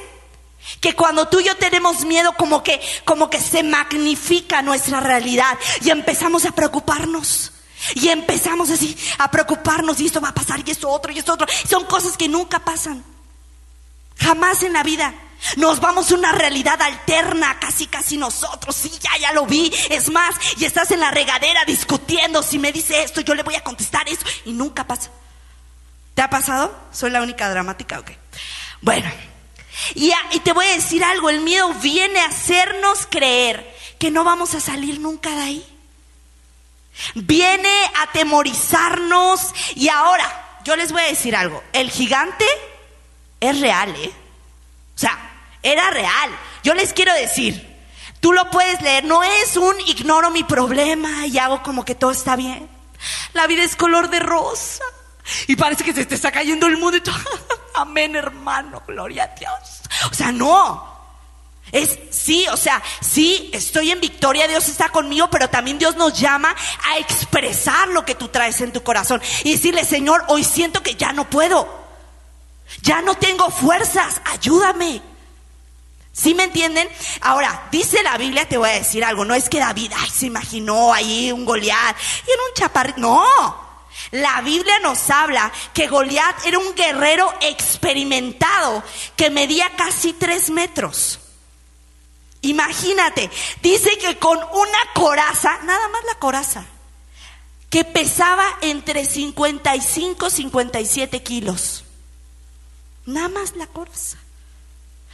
Que 0.80 0.94
cuando 0.94 1.28
tú 1.28 1.40
y 1.40 1.46
yo 1.46 1.56
tenemos 1.58 2.06
miedo, 2.06 2.34
como 2.38 2.64
que, 2.64 2.80
como 3.06 3.30
que 3.30 3.40
se 3.40 3.64
magnifica 3.64 4.62
nuestra 4.62 5.00
realidad 5.00 5.58
y 5.82 5.90
empezamos 5.90 6.46
a 6.46 6.52
preocuparnos. 6.52 7.54
Y 7.96 8.10
empezamos 8.10 8.70
así 8.70 8.98
a 9.18 9.30
preocuparnos 9.30 10.00
y 10.00 10.08
esto 10.08 10.20
va 10.20 10.30
a 10.30 10.34
pasar 10.34 10.62
y 10.66 10.72
esto 10.72 10.90
otro 10.90 11.12
y 11.12 11.20
esto 11.20 11.34
otro. 11.34 11.48
Son 11.70 11.86
cosas 11.86 12.18
que 12.18 12.28
nunca 12.28 12.60
pasan. 12.60 13.04
Jamás 14.20 14.64
en 14.64 14.74
la 14.74 14.84
vida. 14.84 15.14
Nos 15.56 15.80
vamos 15.80 16.12
a 16.12 16.16
una 16.16 16.32
realidad 16.32 16.82
alterna, 16.82 17.60
casi 17.60 17.86
casi 17.88 18.18
nosotros. 18.18 18.76
Sí, 18.76 18.92
ya, 19.00 19.12
ya 19.20 19.34
lo 19.34 19.46
vi. 19.46 19.72
Es 19.90 20.10
más, 20.10 20.36
y 20.58 20.66
estás 20.66 20.92
en 20.92 21.00
la 21.00 21.12
regadera 21.12 21.64
discutiendo. 21.66 22.42
Si 22.42 22.58
me 22.60 22.72
dice 22.72 23.04
esto, 23.04 23.22
yo 23.22 23.36
le 23.36 23.44
voy 23.44 23.56
a 23.56 23.64
contestar 23.64 24.10
eso. 24.10 24.26
Y 24.46 24.54
nunca 24.54 24.86
pasa. 24.86 25.12
¿Te 26.16 26.24
ha 26.24 26.30
pasado? 26.30 26.76
¿Soy 26.92 27.12
la 27.12 27.22
única 27.22 27.50
dramática 27.50 28.00
o 28.00 28.04
qué? 28.04 28.18
Bueno, 28.82 29.10
y, 29.96 30.12
te 30.44 30.54
voy 30.54 30.66
a 30.66 30.74
decir 30.74 31.04
algo. 31.04 31.30
El 31.30 31.42
miedo 31.42 31.74
viene 31.76 32.20
a 32.20 32.28
hacernos 32.28 33.08
creer 33.10 33.76
que 34.00 34.12
no 34.12 34.24
vamos 34.24 34.54
a 34.56 34.60
salir 34.60 35.00
nunca 35.00 35.32
de 35.32 35.42
ahí. 35.42 35.66
Viene 37.16 37.70
a 37.96 38.04
atemorizarnos. 38.04 39.54
Y 39.76 39.90
ahora, 39.90 40.60
yo 40.64 40.76
les 40.76 40.92
voy 40.92 41.02
a 41.02 41.08
decir 41.08 41.36
algo. 41.36 41.64
El 41.74 41.90
gigante 41.92 42.46
es 43.40 43.60
real, 43.60 43.96
¿eh? 43.96 44.12
O 44.96 45.00
sea, 45.00 45.18
era 45.62 45.90
real. 45.92 46.32
Yo 46.64 46.74
les 46.74 46.94
quiero 46.94 47.14
decir, 47.14 47.66
tú 48.20 48.34
lo 48.34 48.50
puedes 48.50 48.82
leer, 48.82 49.06
no 49.06 49.24
es 49.24 49.58
un 49.58 49.80
ignoro 49.82 50.32
mi 50.32 50.44
problema 50.44 51.28
y 51.28 51.38
hago 51.38 51.62
como 51.62 51.86
que 51.86 51.96
todo 51.96 52.12
está 52.12 52.36
bien. 52.36 52.68
La 53.34 53.48
vida 53.48 53.64
es 53.64 53.76
color 53.76 54.10
de 54.10 54.20
rosa. 54.20 54.84
Y 55.48 55.56
parece 55.56 55.84
que 55.84 55.94
se 55.94 56.06
te 56.06 56.16
está 56.16 56.32
cayendo 56.32 56.68
el 56.68 56.78
mundo 56.78 56.98
y. 56.98 57.02
Amén, 57.76 58.16
hermano, 58.16 58.82
gloria 58.88 59.24
a 59.24 59.40
Dios. 59.40 59.82
O 60.12 60.14
sea, 60.14 60.32
no. 60.32 60.98
Es 61.72 62.00
sí, 62.12 62.46
o 62.48 62.56
sea, 62.56 62.82
sí, 63.02 63.50
estoy 63.54 63.92
en 63.92 64.00
victoria, 64.00 64.48
Dios 64.48 64.70
está 64.70 64.90
conmigo, 64.90 65.30
pero 65.30 65.50
también 65.50 65.78
Dios 65.78 65.98
nos 65.98 66.18
llama 66.18 66.56
a 66.90 66.98
expresar 66.98 67.90
lo 67.90 68.06
que 68.06 68.16
tú 68.16 68.30
traes 68.30 68.62
en 68.62 68.72
tu 68.72 68.84
corazón 68.84 69.22
y 69.44 69.52
decirle, 69.52 69.84
Señor, 69.84 70.24
hoy 70.30 70.44
siento 70.46 70.82
que 70.82 70.96
ya 70.96 71.12
no 71.12 71.30
puedo. 71.30 71.86
Ya 72.82 73.02
no 73.02 73.16
tengo 73.16 73.50
fuerzas, 73.50 74.22
ayúdame. 74.26 75.02
¿Sí 76.14 76.34
me 76.34 76.46
entienden? 76.46 76.88
Ahora, 77.22 77.68
dice 77.72 78.02
la 78.02 78.18
Biblia, 78.18 78.48
te 78.48 78.58
voy 78.58 78.70
a 78.70 78.74
decir 78.74 79.04
algo, 79.04 79.24
no 79.24 79.36
es 79.36 79.50
que 79.50 79.60
David, 79.60 79.92
se 80.12 80.26
imaginó 80.26 80.94
ahí 80.94 81.32
un 81.32 81.46
Goliat 81.46 81.96
y 82.26 82.32
era 82.32 82.42
un 82.48 82.54
chaparrito, 82.56 83.00
no. 83.00 83.67
La 84.12 84.42
Biblia 84.42 84.80
nos 84.80 85.10
habla 85.10 85.52
que 85.74 85.88
Goliat 85.88 86.46
era 86.46 86.60
un 86.60 86.74
guerrero 86.76 87.34
experimentado 87.42 88.84
que 89.16 89.30
medía 89.30 89.70
casi 89.76 90.14
tres 90.14 90.50
metros. 90.50 91.20
Imagínate, 92.42 93.30
dice 93.62 93.98
que 93.98 94.18
con 94.18 94.38
una 94.38 94.94
coraza, 94.94 95.58
nada 95.64 95.88
más 95.90 96.02
la 96.06 96.20
coraza, 96.20 96.66
que 97.70 97.84
pesaba 97.84 98.46
entre 98.62 99.06
55 99.06 100.28
y 100.28 100.32
57 100.32 101.24
kilos. 101.24 101.84
Nada 103.06 103.28
más 103.30 103.56
la 103.56 103.68
coraza. 103.68 104.18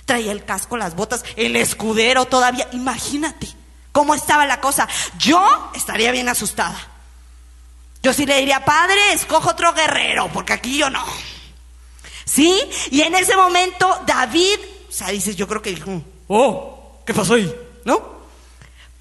Traía 0.05 0.31
el 0.31 0.43
casco, 0.43 0.77
las 0.77 0.95
botas, 0.95 1.23
el 1.35 1.55
escudero 1.55 2.25
todavía. 2.25 2.67
Imagínate 2.73 3.47
cómo 3.91 4.13
estaba 4.13 4.45
la 4.45 4.59
cosa. 4.59 4.87
Yo 5.17 5.71
estaría 5.73 6.11
bien 6.11 6.29
asustada. 6.29 6.92
Yo 8.03 8.11
sí 8.11 8.25
le 8.25 8.37
diría, 8.37 8.65
padre, 8.65 9.13
escojo 9.13 9.51
otro 9.51 9.73
guerrero, 9.73 10.29
porque 10.33 10.51
aquí 10.51 10.77
yo 10.77 10.89
no. 10.89 11.05
¿Sí? 12.25 12.61
Y 12.91 13.01
en 13.01 13.15
ese 13.15 13.37
momento 13.37 14.01
David, 14.05 14.59
o 14.89 14.91
sea, 14.91 15.07
dices, 15.07 15.37
yo 15.37 15.47
creo 15.47 15.61
que 15.61 15.69
dijo, 15.69 16.01
oh, 16.27 16.99
¿qué 17.05 17.13
pasó 17.13 17.35
ahí? 17.35 17.53
¿No? 17.85 18.01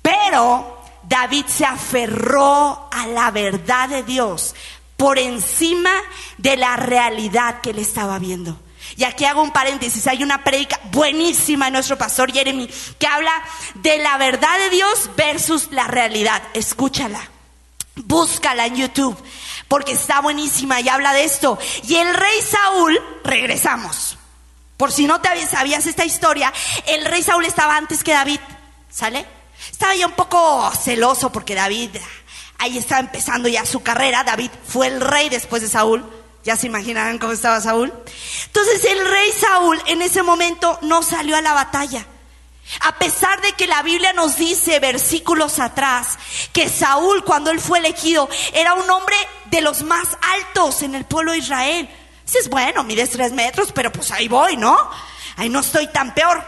Pero 0.00 0.82
David 1.02 1.47
se 1.47 1.64
aferró 1.64 2.88
a 2.92 3.09
la 3.09 3.32
verdad 3.32 3.88
de 3.88 4.04
Dios 4.04 4.54
por 4.97 5.18
encima 5.18 5.92
de 6.38 6.56
la 6.56 6.76
realidad 6.76 7.61
que 7.61 7.71
él 7.71 7.80
estaba 7.80 8.21
viendo. 8.21 8.56
Y 8.97 9.02
aquí 9.02 9.25
hago 9.25 9.42
un 9.42 9.50
paréntesis, 9.50 10.06
hay 10.06 10.23
una 10.23 10.44
prédica 10.44 10.78
buenísima 10.92 11.64
de 11.64 11.73
nuestro 11.73 11.99
pastor 11.99 12.32
Jeremy 12.32 12.71
que 13.00 13.06
habla 13.09 13.32
de 13.75 13.99
la 13.99 14.16
verdad 14.16 14.56
de 14.59 14.71
Dios 14.71 15.11
versus 15.16 15.73
la 15.73 15.88
realidad. 15.88 16.40
Escúchala, 16.54 17.31
búscala 17.96 18.66
en 18.66 18.76
YouTube, 18.76 19.16
porque 19.68 19.92
está 19.92 20.20
buenísima 20.20 20.80
y 20.80 20.88
habla 20.88 21.12
de 21.12 21.25
esto. 21.25 21.58
Y 21.84 21.96
el 21.96 22.14
rey 22.14 22.42
Saúl, 22.42 23.00
regresamos, 23.25 24.18
por 24.76 24.92
si 24.92 25.06
no 25.06 25.20
te 25.20 25.46
sabías 25.46 25.87
esta 25.87 26.04
historia, 26.04 26.52
el 26.87 27.04
rey 27.04 27.22
Saúl 27.22 27.44
estaba 27.44 27.76
antes 27.76 28.02
que 28.02 28.12
David, 28.12 28.40
¿sale? 28.90 29.26
Estaba 29.70 29.94
ya 29.94 30.06
un 30.06 30.12
poco 30.12 30.70
celoso 30.72 31.30
porque 31.30 31.54
David 31.54 31.90
ahí 32.62 32.78
estaba 32.78 33.00
empezando 33.00 33.49
ya 33.49 33.66
su 33.66 33.82
carrera, 33.82 34.22
David 34.22 34.50
fue 34.66 34.87
el 34.87 35.00
rey 35.00 35.28
después 35.28 35.62
de 35.62 35.68
Saúl. 35.68 36.04
Ya 36.44 36.56
se 36.56 36.66
imaginarán 36.66 37.18
cómo 37.18 37.32
estaba 37.32 37.61
Saúl. 37.61 37.92
Entonces 38.46 38.84
el 38.84 39.08
rey 39.08 39.30
Saúl 39.32 39.80
en 39.87 40.02
ese 40.02 40.22
momento 40.22 40.78
no 40.82 41.02
salió 41.02 41.37
a 41.37 41.42
la 41.42 41.52
batalla. 41.52 42.04
A 42.81 42.99
pesar 42.99 43.40
de 43.42 43.52
que 43.52 43.66
la 43.66 43.83
Biblia 43.83 44.12
nos 44.12 44.37
dice 44.37 44.78
versículos 44.81 45.59
atrás 45.59 46.19
que 46.52 46.69
Saúl 46.69 47.25
cuando 47.25 47.50
él 47.50 47.61
fue 47.61 47.78
elegido 47.78 48.28
era 48.52 48.75
un 48.75 48.88
hombre 48.90 49.16
de 49.47 49.61
los 49.61 49.83
más 49.83 50.16
altos 50.21 50.83
en 50.83 50.95
el 50.95 51.04
pueblo 51.04 51.33
de 51.33 51.38
Israel. 51.38 51.88
Dices, 52.25 52.49
bueno, 52.49 52.83
mides 52.85 53.11
tres 53.11 53.33
metros, 53.33 53.73
pero 53.73 53.92
pues 53.92 54.11
ahí 54.11 54.28
voy, 54.28 54.57
¿no? 54.57 54.78
Ahí 55.37 55.49
no 55.49 55.61
estoy 55.61 55.87
tan 55.88 56.14
peor. 56.14 56.42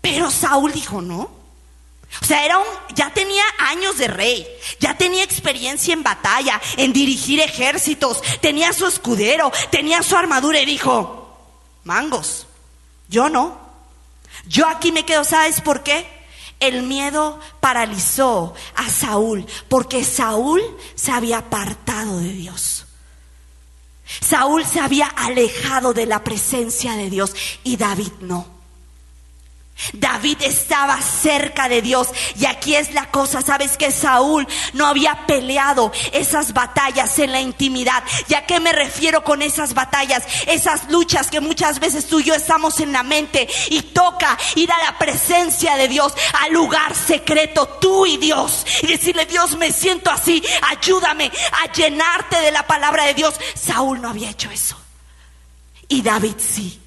Pero 0.00 0.30
Saúl 0.30 0.72
dijo, 0.72 1.00
no. 1.00 1.44
O 2.22 2.24
sea, 2.24 2.44
era 2.44 2.58
un, 2.58 2.66
ya 2.94 3.10
tenía 3.12 3.42
años 3.58 3.98
de 3.98 4.06
rey, 4.08 4.46
ya 4.78 4.96
tenía 4.96 5.24
experiencia 5.24 5.92
en 5.92 6.02
batalla, 6.02 6.60
en 6.76 6.92
dirigir 6.92 7.40
ejércitos, 7.40 8.22
tenía 8.40 8.72
su 8.72 8.86
escudero, 8.86 9.50
tenía 9.70 10.02
su 10.02 10.16
armadura 10.16 10.60
y 10.60 10.66
dijo, 10.66 11.38
mangos, 11.82 12.46
yo 13.08 13.28
no. 13.28 13.63
Yo 14.46 14.68
aquí 14.68 14.92
me 14.92 15.04
quedo, 15.04 15.24
¿sabes 15.24 15.60
por 15.60 15.82
qué? 15.82 16.06
El 16.60 16.82
miedo 16.82 17.40
paralizó 17.60 18.54
a 18.76 18.88
Saúl, 18.88 19.46
porque 19.68 20.04
Saúl 20.04 20.62
se 20.94 21.10
había 21.10 21.38
apartado 21.38 22.20
de 22.20 22.32
Dios. 22.32 22.86
Saúl 24.20 24.64
se 24.64 24.80
había 24.80 25.06
alejado 25.06 25.92
de 25.92 26.06
la 26.06 26.22
presencia 26.22 26.94
de 26.94 27.10
Dios 27.10 27.34
y 27.64 27.76
David 27.76 28.12
no. 28.20 28.53
David 29.92 30.38
estaba 30.42 31.00
cerca 31.02 31.68
de 31.68 31.82
Dios 31.82 32.08
y 32.36 32.46
aquí 32.46 32.76
es 32.76 32.94
la 32.94 33.10
cosa, 33.10 33.42
sabes 33.42 33.76
que 33.76 33.90
Saúl 33.90 34.46
no 34.72 34.86
había 34.86 35.26
peleado 35.26 35.92
esas 36.12 36.52
batallas 36.52 37.18
en 37.18 37.32
la 37.32 37.40
intimidad. 37.40 38.02
¿Y 38.28 38.34
a 38.34 38.46
qué 38.46 38.60
me 38.60 38.72
refiero 38.72 39.24
con 39.24 39.42
esas 39.42 39.74
batallas? 39.74 40.24
Esas 40.46 40.90
luchas 40.90 41.30
que 41.30 41.40
muchas 41.40 41.80
veces 41.80 42.06
tú 42.06 42.20
y 42.20 42.24
yo 42.24 42.34
estamos 42.34 42.80
en 42.80 42.92
la 42.92 43.02
mente 43.02 43.48
y 43.68 43.82
toca 43.82 44.38
ir 44.54 44.70
a 44.72 44.84
la 44.84 44.98
presencia 44.98 45.76
de 45.76 45.88
Dios, 45.88 46.14
al 46.44 46.52
lugar 46.52 46.94
secreto, 46.94 47.66
tú 47.80 48.06
y 48.06 48.16
Dios, 48.16 48.64
y 48.82 48.86
decirle, 48.86 49.26
Dios, 49.26 49.56
me 49.56 49.72
siento 49.72 50.10
así, 50.10 50.42
ayúdame 50.62 51.30
a 51.52 51.72
llenarte 51.72 52.40
de 52.40 52.52
la 52.52 52.66
palabra 52.66 53.04
de 53.04 53.14
Dios. 53.14 53.34
Saúl 53.54 54.00
no 54.00 54.10
había 54.10 54.30
hecho 54.30 54.50
eso. 54.50 54.78
Y 55.88 56.02
David 56.02 56.36
sí. 56.38 56.80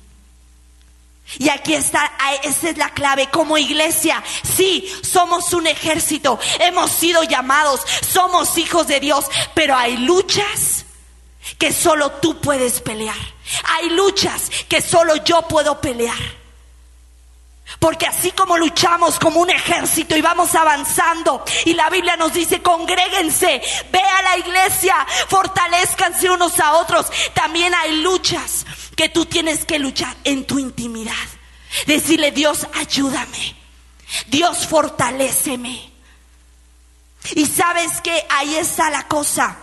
Y 1.39 1.49
aquí 1.49 1.73
está, 1.73 2.13
esa 2.43 2.69
es 2.69 2.77
la 2.77 2.89
clave. 2.93 3.29
Como 3.29 3.57
iglesia, 3.57 4.23
sí, 4.55 4.91
somos 5.03 5.53
un 5.53 5.67
ejército, 5.67 6.39
hemos 6.59 6.91
sido 6.91 7.23
llamados, 7.23 7.81
somos 8.07 8.57
hijos 8.57 8.87
de 8.87 8.99
Dios, 8.99 9.25
pero 9.53 9.75
hay 9.75 9.97
luchas 9.97 10.85
que 11.57 11.71
solo 11.71 12.11
tú 12.13 12.39
puedes 12.39 12.81
pelear. 12.81 13.15
Hay 13.65 13.89
luchas 13.89 14.49
que 14.67 14.81
solo 14.81 15.15
yo 15.23 15.43
puedo 15.43 15.79
pelear. 15.81 16.46
Porque 17.79 18.07
así 18.07 18.31
como 18.31 18.57
luchamos 18.57 19.19
como 19.19 19.41
un 19.41 19.49
ejército 19.49 20.15
y 20.15 20.21
vamos 20.21 20.55
avanzando 20.55 21.43
y 21.65 21.73
la 21.73 21.89
Biblia 21.89 22.15
nos 22.15 22.33
dice, 22.33 22.61
congréguense, 22.61 23.61
ve 23.91 23.99
a 23.99 24.21
la 24.21 24.37
iglesia, 24.37 24.95
fortalezcanse 25.27 26.29
unos 26.29 26.59
a 26.59 26.73
otros, 26.73 27.07
también 27.33 27.75
hay 27.75 27.97
luchas 27.97 28.65
que 28.95 29.09
tú 29.09 29.25
tienes 29.25 29.65
que 29.65 29.79
luchar 29.79 30.15
en 30.23 30.45
tu 30.45 30.59
intimidad. 30.59 31.13
Decirle, 31.85 32.31
Dios, 32.31 32.65
ayúdame. 32.73 33.55
Dios, 34.27 34.65
fortaléceme. 34.65 35.91
Y 37.35 37.45
sabes 37.45 38.01
que 38.01 38.25
ahí 38.29 38.55
está 38.55 38.89
la 38.89 39.07
cosa. 39.07 39.57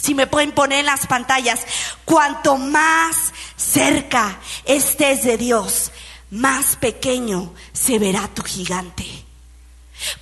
Si 0.00 0.14
me 0.14 0.26
pueden 0.26 0.52
poner 0.52 0.80
en 0.80 0.86
las 0.86 1.06
pantallas, 1.06 1.60
cuanto 2.04 2.56
más 2.56 3.32
cerca 3.56 4.38
estés 4.64 5.24
de 5.24 5.36
Dios, 5.36 5.92
más 6.30 6.76
pequeño 6.76 7.54
se 7.72 7.98
verá 7.98 8.28
tu 8.28 8.42
gigante. 8.42 9.24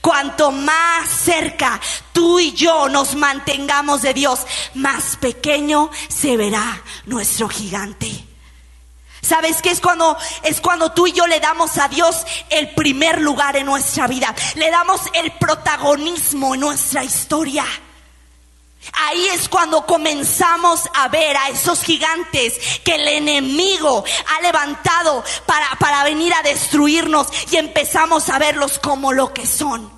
Cuanto 0.00 0.52
más 0.52 1.08
cerca 1.08 1.80
tú 2.12 2.38
y 2.38 2.52
yo 2.52 2.88
nos 2.88 3.14
mantengamos 3.14 4.02
de 4.02 4.14
Dios, 4.14 4.46
más 4.74 5.16
pequeño 5.16 5.90
se 6.08 6.36
verá 6.36 6.82
nuestro 7.04 7.48
gigante. 7.48 8.24
¿Sabes 9.20 9.60
qué 9.60 9.70
es 9.70 9.80
cuando 9.80 10.16
es 10.44 10.60
cuando 10.60 10.92
tú 10.92 11.08
y 11.08 11.12
yo 11.12 11.26
le 11.26 11.40
damos 11.40 11.78
a 11.78 11.88
Dios 11.88 12.24
el 12.48 12.70
primer 12.74 13.20
lugar 13.20 13.56
en 13.56 13.66
nuestra 13.66 14.06
vida? 14.06 14.34
Le 14.54 14.70
damos 14.70 15.00
el 15.14 15.32
protagonismo 15.32 16.54
en 16.54 16.60
nuestra 16.60 17.02
historia. 17.02 17.64
Ahí 18.92 19.26
es 19.28 19.48
cuando 19.48 19.84
comenzamos 19.86 20.82
a 20.94 21.08
ver 21.08 21.36
a 21.36 21.48
esos 21.48 21.82
gigantes 21.82 22.80
que 22.84 22.94
el 22.94 23.08
enemigo 23.08 24.04
ha 24.26 24.40
levantado 24.42 25.24
para, 25.44 25.68
para 25.78 26.04
venir 26.04 26.32
a 26.34 26.42
destruirnos 26.42 27.28
y 27.50 27.56
empezamos 27.56 28.28
a 28.28 28.38
verlos 28.38 28.78
como 28.78 29.12
lo 29.12 29.32
que 29.32 29.46
son. 29.46 29.94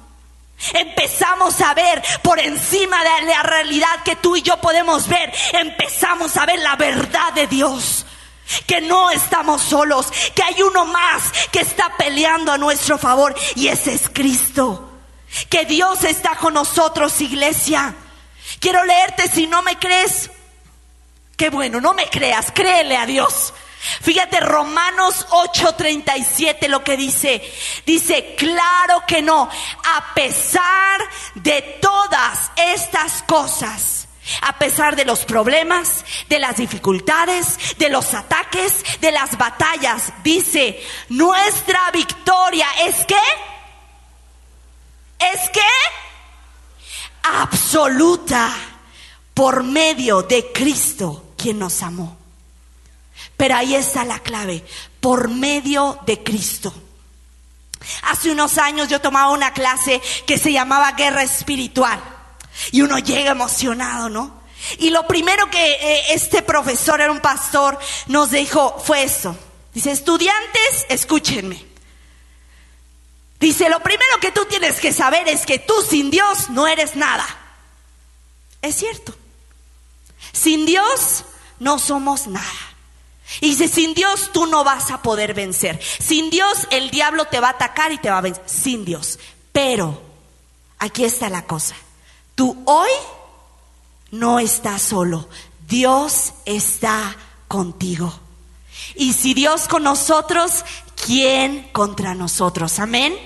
Empezamos 0.74 1.60
a 1.60 1.72
ver 1.74 2.02
por 2.22 2.40
encima 2.40 2.98
de 3.04 3.26
la 3.26 3.42
realidad 3.42 4.02
que 4.04 4.16
tú 4.16 4.36
y 4.36 4.42
yo 4.42 4.60
podemos 4.60 5.06
ver. 5.06 5.32
Empezamos 5.52 6.36
a 6.36 6.46
ver 6.46 6.58
la 6.58 6.76
verdad 6.76 7.32
de 7.32 7.46
Dios 7.46 8.04
que 8.66 8.80
no 8.80 9.10
estamos 9.10 9.62
solos, 9.62 10.06
que 10.34 10.42
hay 10.42 10.62
uno 10.62 10.86
más 10.86 11.22
que 11.52 11.60
está 11.60 11.92
peleando 11.96 12.52
a 12.52 12.58
nuestro 12.58 12.98
favor 12.98 13.34
y 13.54 13.68
ese 13.68 13.94
es 13.94 14.08
Cristo. 14.08 14.90
Que 15.50 15.66
Dios 15.66 16.04
está 16.04 16.36
con 16.36 16.54
nosotros, 16.54 17.20
iglesia. 17.20 17.94
Quiero 18.60 18.84
leerte 18.84 19.28
si 19.28 19.46
no 19.46 19.62
me 19.62 19.78
crees. 19.78 20.30
Qué 21.36 21.50
bueno, 21.50 21.80
no 21.80 21.94
me 21.94 22.08
creas, 22.08 22.50
créele 22.52 22.96
a 22.96 23.06
Dios. 23.06 23.54
Fíjate 24.00 24.40
Romanos 24.40 25.26
8:37 25.30 26.68
lo 26.68 26.82
que 26.82 26.96
dice. 26.96 27.42
Dice, 27.86 28.34
claro 28.36 29.04
que 29.06 29.22
no, 29.22 29.48
a 29.48 30.14
pesar 30.14 31.00
de 31.36 31.78
todas 31.80 32.50
estas 32.56 33.22
cosas 33.22 33.98
a 34.42 34.58
pesar 34.58 34.96
de 34.96 35.04
los 35.04 35.24
problemas, 35.24 36.04
de 36.28 36.38
las 36.38 36.56
dificultades, 36.56 37.76
de 37.78 37.88
los 37.88 38.14
ataques, 38.14 38.84
de 39.00 39.12
las 39.12 39.38
batallas, 39.38 40.12
dice, 40.22 40.82
nuestra 41.08 41.90
victoria 41.92 42.66
es 42.82 43.04
que, 43.06 43.16
es 45.32 45.50
que, 45.50 45.60
absoluta 47.22 48.54
por 49.34 49.62
medio 49.62 50.22
de 50.22 50.50
Cristo 50.52 51.32
quien 51.36 51.58
nos 51.58 51.82
amó. 51.82 52.16
Pero 53.36 53.56
ahí 53.56 53.74
está 53.74 54.04
la 54.04 54.18
clave, 54.18 54.64
por 55.00 55.28
medio 55.28 55.98
de 56.06 56.22
Cristo. 56.22 56.74
Hace 58.02 58.30
unos 58.30 58.58
años 58.58 58.88
yo 58.88 59.00
tomaba 59.00 59.30
una 59.30 59.52
clase 59.52 60.02
que 60.26 60.38
se 60.38 60.52
llamaba 60.52 60.92
guerra 60.92 61.22
espiritual. 61.22 62.02
Y 62.72 62.82
uno 62.82 62.98
llega 62.98 63.30
emocionado, 63.30 64.08
¿no? 64.08 64.38
Y 64.78 64.90
lo 64.90 65.06
primero 65.06 65.48
que 65.50 65.72
eh, 65.72 66.02
este 66.10 66.42
profesor, 66.42 67.00
era 67.00 67.12
un 67.12 67.20
pastor, 67.20 67.78
nos 68.08 68.32
dijo 68.32 68.82
fue 68.84 69.04
esto. 69.04 69.36
Dice, 69.72 69.92
estudiantes, 69.92 70.86
escúchenme. 70.88 71.67
Dice, 73.40 73.68
lo 73.68 73.80
primero 73.80 74.18
que 74.20 74.32
tú 74.32 74.44
tienes 74.46 74.80
que 74.80 74.92
saber 74.92 75.28
es 75.28 75.46
que 75.46 75.58
tú 75.58 75.74
sin 75.88 76.10
Dios 76.10 76.50
no 76.50 76.66
eres 76.66 76.96
nada. 76.96 77.26
Es 78.62 78.76
cierto. 78.76 79.14
Sin 80.32 80.66
Dios 80.66 81.24
no 81.60 81.78
somos 81.78 82.26
nada. 82.26 82.46
Y 83.40 83.50
dice, 83.50 83.68
sin 83.68 83.94
Dios 83.94 84.30
tú 84.32 84.46
no 84.46 84.64
vas 84.64 84.90
a 84.90 85.02
poder 85.02 85.34
vencer. 85.34 85.80
Sin 85.82 86.30
Dios 86.30 86.66
el 86.70 86.90
diablo 86.90 87.26
te 87.26 87.40
va 87.40 87.48
a 87.48 87.52
atacar 87.52 87.92
y 87.92 87.98
te 87.98 88.10
va 88.10 88.18
a 88.18 88.22
vencer. 88.22 88.42
Sin 88.46 88.84
Dios. 88.84 89.18
Pero, 89.52 90.02
aquí 90.78 91.04
está 91.04 91.28
la 91.28 91.44
cosa. 91.44 91.76
Tú 92.34 92.60
hoy 92.64 92.90
no 94.10 94.40
estás 94.40 94.82
solo. 94.82 95.28
Dios 95.68 96.32
está 96.44 97.16
contigo. 97.46 98.18
Y 98.94 99.12
si 99.12 99.34
Dios 99.34 99.68
con 99.68 99.82
nosotros, 99.82 100.64
¿quién 101.04 101.68
contra 101.72 102.14
nosotros? 102.14 102.78
Amén. 102.78 103.16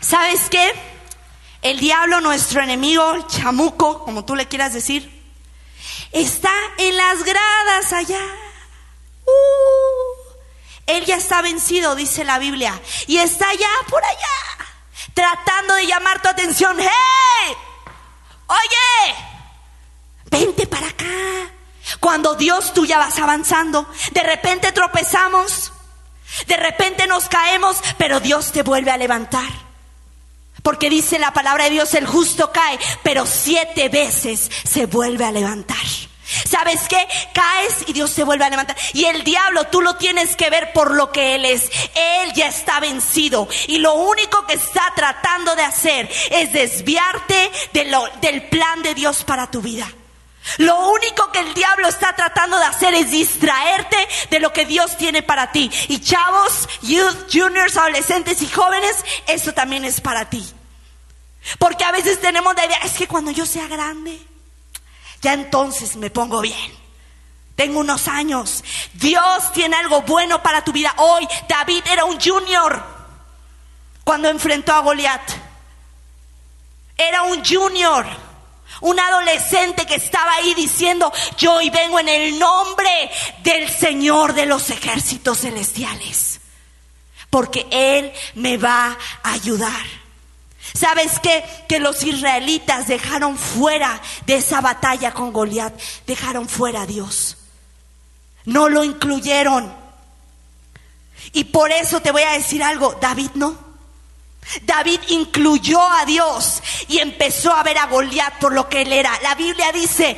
¿Sabes 0.00 0.48
qué? 0.48 0.72
El 1.62 1.80
diablo, 1.80 2.20
nuestro 2.20 2.62
enemigo, 2.62 3.26
chamuco, 3.26 4.04
como 4.04 4.24
tú 4.24 4.36
le 4.36 4.46
quieras 4.46 4.72
decir, 4.72 5.12
está 6.12 6.52
en 6.78 6.96
las 6.96 7.24
gradas 7.24 7.92
allá. 7.92 8.24
Uh, 9.24 10.26
él 10.86 11.04
ya 11.04 11.16
está 11.16 11.42
vencido, 11.42 11.96
dice 11.96 12.22
la 12.22 12.38
Biblia. 12.38 12.80
Y 13.08 13.18
está 13.18 13.48
allá 13.48 13.68
por 13.90 14.04
allá, 14.04 14.70
tratando 15.12 15.74
de 15.74 15.86
llamar 15.86 16.22
tu 16.22 16.28
atención. 16.28 16.76
¡Hey! 16.78 17.56
Oye, 18.46 19.16
vente 20.30 20.66
para 20.68 20.86
acá. 20.86 21.04
Cuando 22.00 22.34
Dios 22.34 22.72
tú 22.72 22.86
ya 22.86 22.98
vas 22.98 23.18
avanzando, 23.18 23.88
de 24.12 24.22
repente 24.22 24.72
tropezamos, 24.72 25.72
de 26.46 26.56
repente 26.56 27.06
nos 27.06 27.28
caemos, 27.28 27.78
pero 27.98 28.20
Dios 28.20 28.52
te 28.52 28.62
vuelve 28.62 28.90
a 28.90 28.96
levantar. 28.96 29.66
Porque 30.62 30.90
dice 30.90 31.18
la 31.18 31.32
palabra 31.32 31.64
de 31.64 31.70
Dios, 31.70 31.94
el 31.94 32.06
justo 32.06 32.50
cae, 32.52 32.78
pero 33.02 33.24
siete 33.24 33.88
veces 33.88 34.50
se 34.64 34.86
vuelve 34.86 35.24
a 35.24 35.30
levantar. 35.30 35.76
¿Sabes 36.48 36.88
qué? 36.88 37.06
Caes 37.32 37.84
y 37.86 37.92
Dios 37.92 38.10
se 38.10 38.24
vuelve 38.24 38.44
a 38.44 38.50
levantar. 38.50 38.76
Y 38.92 39.04
el 39.04 39.22
diablo 39.22 39.68
tú 39.68 39.80
lo 39.80 39.94
tienes 39.94 40.34
que 40.34 40.50
ver 40.50 40.72
por 40.72 40.92
lo 40.92 41.12
que 41.12 41.36
Él 41.36 41.44
es. 41.44 41.70
Él 41.94 42.32
ya 42.34 42.48
está 42.48 42.80
vencido. 42.80 43.48
Y 43.68 43.78
lo 43.78 43.94
único 43.94 44.44
que 44.46 44.54
está 44.54 44.92
tratando 44.96 45.54
de 45.54 45.62
hacer 45.62 46.10
es 46.30 46.52
desviarte 46.52 47.50
de 47.72 47.84
lo, 47.84 48.04
del 48.20 48.42
plan 48.48 48.82
de 48.82 48.94
Dios 48.94 49.22
para 49.22 49.50
tu 49.50 49.62
vida. 49.62 49.88
Lo 50.58 50.90
único 50.90 51.30
que 51.32 51.40
el 51.40 51.54
diablo 51.54 51.88
está 51.88 52.14
tratando 52.14 52.58
de 52.58 52.64
hacer 52.64 52.94
es 52.94 53.10
distraerte 53.10 53.96
de 54.30 54.40
lo 54.40 54.52
que 54.52 54.64
Dios 54.64 54.96
tiene 54.96 55.22
para 55.22 55.52
ti. 55.52 55.70
Y 55.88 56.00
chavos, 56.00 56.68
youth, 56.82 57.26
juniors, 57.32 57.76
adolescentes 57.76 58.40
y 58.42 58.48
jóvenes, 58.48 59.04
eso 59.26 59.52
también 59.52 59.84
es 59.84 60.00
para 60.00 60.30
ti. 60.30 60.46
Porque 61.58 61.84
a 61.84 61.92
veces 61.92 62.20
tenemos 62.20 62.54
la 62.54 62.66
idea, 62.66 62.78
es 62.78 62.92
que 62.92 63.06
cuando 63.06 63.30
yo 63.30 63.46
sea 63.46 63.68
grande, 63.68 64.20
ya 65.22 65.32
entonces 65.32 65.96
me 65.96 66.10
pongo 66.10 66.40
bien. 66.40 66.86
Tengo 67.54 67.80
unos 67.80 68.06
años. 68.06 68.62
Dios 68.92 69.52
tiene 69.52 69.76
algo 69.76 70.02
bueno 70.02 70.42
para 70.42 70.62
tu 70.62 70.72
vida. 70.72 70.92
Hoy 70.98 71.26
David 71.48 71.82
era 71.90 72.04
un 72.04 72.20
junior 72.20 72.84
cuando 74.04 74.28
enfrentó 74.28 74.72
a 74.72 74.80
Goliat. 74.80 75.22
Era 76.98 77.22
un 77.22 77.44
junior, 77.44 78.06
un 78.80 78.98
adolescente 78.98 79.86
que 79.86 79.96
estaba 79.96 80.32
ahí 80.34 80.54
diciendo, 80.54 81.12
yo 81.38 81.54
hoy 81.54 81.70
vengo 81.70 81.98
en 81.98 82.08
el 82.08 82.38
nombre 82.38 83.10
del 83.42 83.68
Señor 83.70 84.34
de 84.34 84.46
los 84.46 84.70
ejércitos 84.70 85.40
celestiales, 85.40 86.40
porque 87.30 87.66
Él 87.70 88.12
me 88.34 88.56
va 88.56 88.96
a 89.22 89.32
ayudar. 89.32 89.86
¿Sabes 90.74 91.18
qué? 91.20 91.44
Que 91.68 91.80
los 91.80 92.02
israelitas 92.02 92.86
dejaron 92.86 93.38
fuera 93.38 94.00
de 94.26 94.36
esa 94.36 94.60
batalla 94.60 95.12
con 95.12 95.32
Goliat, 95.32 95.72
dejaron 96.06 96.48
fuera 96.48 96.82
a 96.82 96.86
Dios. 96.86 97.38
No 98.44 98.68
lo 98.68 98.84
incluyeron. 98.84 99.74
Y 101.32 101.44
por 101.44 101.72
eso 101.72 102.00
te 102.00 102.12
voy 102.12 102.22
a 102.22 102.32
decir 102.32 102.62
algo, 102.62 102.96
David 103.00 103.30
no. 103.34 103.65
David 104.62 105.00
incluyó 105.08 105.80
a 105.80 106.04
Dios 106.04 106.62
y 106.88 106.98
empezó 106.98 107.52
a 107.52 107.62
ver 107.62 107.78
a 107.78 107.86
Goliat 107.86 108.38
por 108.38 108.52
lo 108.52 108.68
que 108.68 108.82
él 108.82 108.92
era. 108.92 109.18
La 109.22 109.34
Biblia 109.34 109.72
dice 109.72 110.16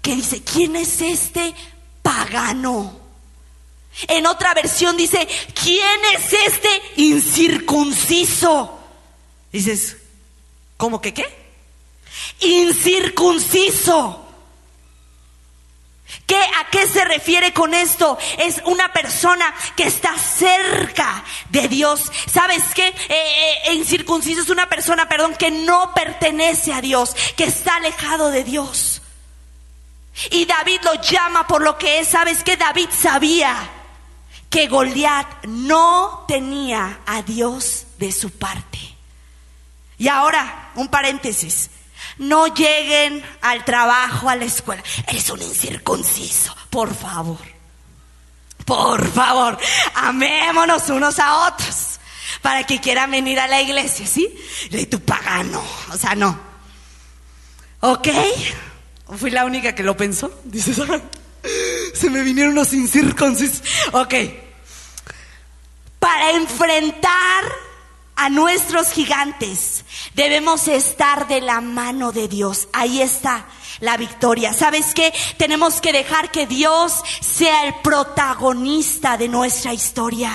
que 0.00 0.16
dice, 0.16 0.42
¿quién 0.42 0.76
es 0.76 1.00
este 1.00 1.54
pagano? 2.02 3.00
En 4.08 4.26
otra 4.26 4.54
versión 4.54 4.96
dice, 4.96 5.28
¿quién 5.54 6.00
es 6.14 6.32
este 6.32 6.68
incircunciso? 6.96 8.78
Dices, 9.52 9.98
¿cómo 10.76 11.00
que 11.00 11.12
qué? 11.14 11.26
Incircunciso. 12.40 14.21
¿Qué, 16.26 16.36
¿A 16.36 16.70
qué 16.70 16.86
se 16.86 17.04
refiere 17.04 17.52
con 17.52 17.74
esto? 17.74 18.18
Es 18.38 18.62
una 18.64 18.92
persona 18.92 19.54
que 19.76 19.84
está 19.84 20.16
cerca 20.18 21.24
de 21.50 21.68
Dios. 21.68 22.10
¿Sabes 22.30 22.62
qué? 22.74 22.88
Eh, 22.88 22.94
eh, 23.08 23.74
incircunciso 23.74 24.42
es 24.42 24.48
una 24.48 24.68
persona, 24.68 25.08
perdón, 25.08 25.34
que 25.34 25.50
no 25.50 25.92
pertenece 25.94 26.72
a 26.72 26.80
Dios, 26.80 27.14
que 27.36 27.44
está 27.44 27.76
alejado 27.76 28.30
de 28.30 28.44
Dios. 28.44 29.02
Y 30.30 30.44
David 30.44 30.80
lo 30.84 30.94
llama 31.00 31.46
por 31.46 31.62
lo 31.62 31.78
que 31.78 32.00
es. 32.00 32.08
¿Sabes 32.08 32.42
qué? 32.44 32.56
David 32.56 32.88
sabía 32.90 33.56
que 34.50 34.68
Goliat 34.68 35.44
no 35.44 36.24
tenía 36.28 37.00
a 37.06 37.22
Dios 37.22 37.86
de 37.98 38.12
su 38.12 38.30
parte. 38.30 38.78
Y 39.98 40.08
ahora, 40.08 40.72
un 40.74 40.88
paréntesis. 40.88 41.70
No 42.18 42.46
lleguen 42.46 43.22
al 43.40 43.64
trabajo, 43.64 44.28
a 44.28 44.36
la 44.36 44.44
escuela. 44.44 44.82
Eres 45.06 45.28
un 45.30 45.42
incircunciso, 45.42 46.54
por 46.70 46.94
favor. 46.94 47.38
Por 48.64 49.10
favor, 49.10 49.58
amémonos 49.94 50.88
unos 50.88 51.18
a 51.18 51.48
otros 51.48 51.98
para 52.42 52.64
que 52.64 52.80
quieran 52.80 53.10
venir 53.10 53.40
a 53.40 53.48
la 53.48 53.60
iglesia, 53.60 54.06
¿sí? 54.06 54.32
Y 54.70 54.86
tu 54.86 55.00
pagano, 55.00 55.62
o 55.92 55.96
sea, 55.96 56.14
no. 56.14 56.38
¿Ok? 57.80 58.08
Fui 59.18 59.30
la 59.30 59.44
única 59.44 59.74
que 59.74 59.82
lo 59.82 59.96
pensó. 59.96 60.32
Dices, 60.44 60.78
se 61.94 62.10
me 62.10 62.22
vinieron 62.22 62.54
los 62.54 62.72
incircuncisos. 62.72 63.62
Ok. 63.92 64.14
Para 65.98 66.30
enfrentar 66.32 67.44
a 68.22 68.28
nuestros 68.28 68.92
gigantes, 68.92 69.84
debemos 70.14 70.68
estar 70.68 71.26
de 71.26 71.40
la 71.40 71.60
mano 71.60 72.12
de 72.12 72.28
Dios. 72.28 72.68
Ahí 72.72 73.02
está 73.02 73.46
la 73.80 73.96
victoria. 73.96 74.54
¿Sabes 74.54 74.94
qué? 74.94 75.12
Tenemos 75.38 75.80
que 75.80 75.92
dejar 75.92 76.30
que 76.30 76.46
Dios 76.46 77.02
sea 77.20 77.66
el 77.66 77.74
protagonista 77.82 79.16
de 79.16 79.26
nuestra 79.26 79.74
historia. 79.74 80.30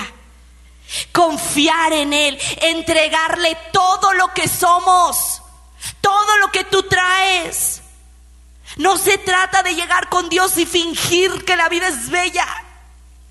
Confiar 1.12 1.94
en 1.94 2.12
Él, 2.12 2.38
entregarle 2.60 3.56
todo 3.72 4.12
lo 4.12 4.34
que 4.34 4.48
somos, 4.48 5.40
todo 6.02 6.36
lo 6.42 6.52
que 6.52 6.64
tú 6.64 6.82
traes. 6.82 7.80
No 8.76 8.98
se 8.98 9.16
trata 9.16 9.62
de 9.62 9.74
llegar 9.74 10.10
con 10.10 10.28
Dios 10.28 10.58
y 10.58 10.66
fingir 10.66 11.42
que 11.46 11.56
la 11.56 11.70
vida 11.70 11.88
es 11.88 12.10
bella. 12.10 12.46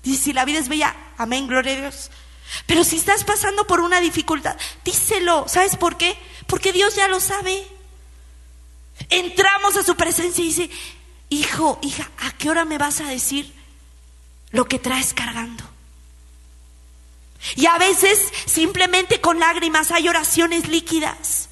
Y 0.02 0.16
si 0.16 0.32
la 0.32 0.44
vida 0.44 0.58
es 0.58 0.68
bella, 0.68 0.96
amén, 1.16 1.46
gloria 1.46 1.74
a 1.74 1.76
Dios. 1.76 2.10
Pero 2.66 2.84
si 2.84 2.96
estás 2.96 3.24
pasando 3.24 3.66
por 3.66 3.80
una 3.80 4.00
dificultad, 4.00 4.56
díselo. 4.84 5.46
¿Sabes 5.48 5.76
por 5.76 5.96
qué? 5.96 6.18
Porque 6.46 6.72
Dios 6.72 6.94
ya 6.94 7.08
lo 7.08 7.20
sabe. 7.20 7.66
Entramos 9.10 9.76
a 9.76 9.84
su 9.84 9.96
presencia 9.96 10.42
y 10.42 10.48
dice, 10.48 10.70
hijo, 11.28 11.78
hija, 11.82 12.10
¿a 12.18 12.32
qué 12.32 12.50
hora 12.50 12.64
me 12.64 12.78
vas 12.78 13.00
a 13.00 13.08
decir 13.08 13.52
lo 14.50 14.66
que 14.66 14.78
traes 14.78 15.14
cargando? 15.14 15.64
Y 17.54 17.66
a 17.66 17.78
veces 17.78 18.18
simplemente 18.46 19.20
con 19.20 19.38
lágrimas 19.38 19.90
hay 19.92 20.08
oraciones 20.08 20.68
líquidas. 20.68 21.47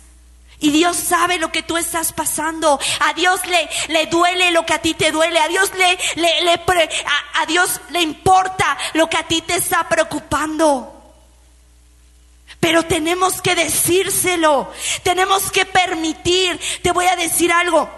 Y 0.59 0.71
Dios 0.71 0.97
sabe 0.97 1.39
lo 1.39 1.53
que 1.53 1.63
tú 1.63 1.77
estás 1.77 2.13
pasando. 2.13 2.81
A 3.01 3.13
Dios 3.13 3.41
le, 3.47 3.69
le 3.89 4.07
duele 4.07 4.51
lo 4.53 4.65
que 4.65 4.73
a 4.73 4.79
ti 4.79 4.95
te 4.95 5.13
duele. 5.13 5.39
A 5.39 5.49
Dios 5.49 5.71
le, 5.75 5.99
le, 6.21 6.43
le 6.43 6.61
a, 7.35 7.47
Dios 7.47 7.81
le 7.91 8.01
importa 8.01 8.77
lo 8.95 9.09
que 9.09 9.19
a 9.19 9.27
ti 9.27 9.43
te 9.43 9.57
está 9.57 9.87
preocupando. 9.89 10.93
Pero 12.59 12.85
tenemos 12.85 13.43
que 13.43 13.55
decírselo. 13.55 14.73
Tenemos 15.03 15.51
que 15.51 15.67
permitir. 15.67 16.59
Te 16.83 16.93
voy 16.93 17.07
a 17.07 17.17
decir 17.17 17.53
algo. 17.53 17.89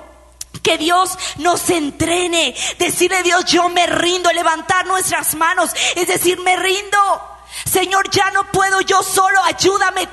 Que 0.63 0.79
Dios 0.79 1.17
nos 1.37 1.71
entrene. 1.71 2.57
Decirle 2.79 3.19
a 3.19 3.23
Dios, 3.23 3.45
yo 3.45 3.69
me 3.69 3.87
rindo. 3.87 4.33
Levantar 4.33 4.85
nuestras 4.87 5.37
manos. 5.37 5.71
Es 5.95 6.09
decir, 6.09 6.41
me 6.41 6.57
rindo. 6.57 6.99
Señor, 7.71 8.11
ya 8.11 8.33
no 8.33 8.51
puedo 8.51 8.81
yo 8.81 9.03
solo. 9.05 9.41
Ayúdame. 9.45 10.09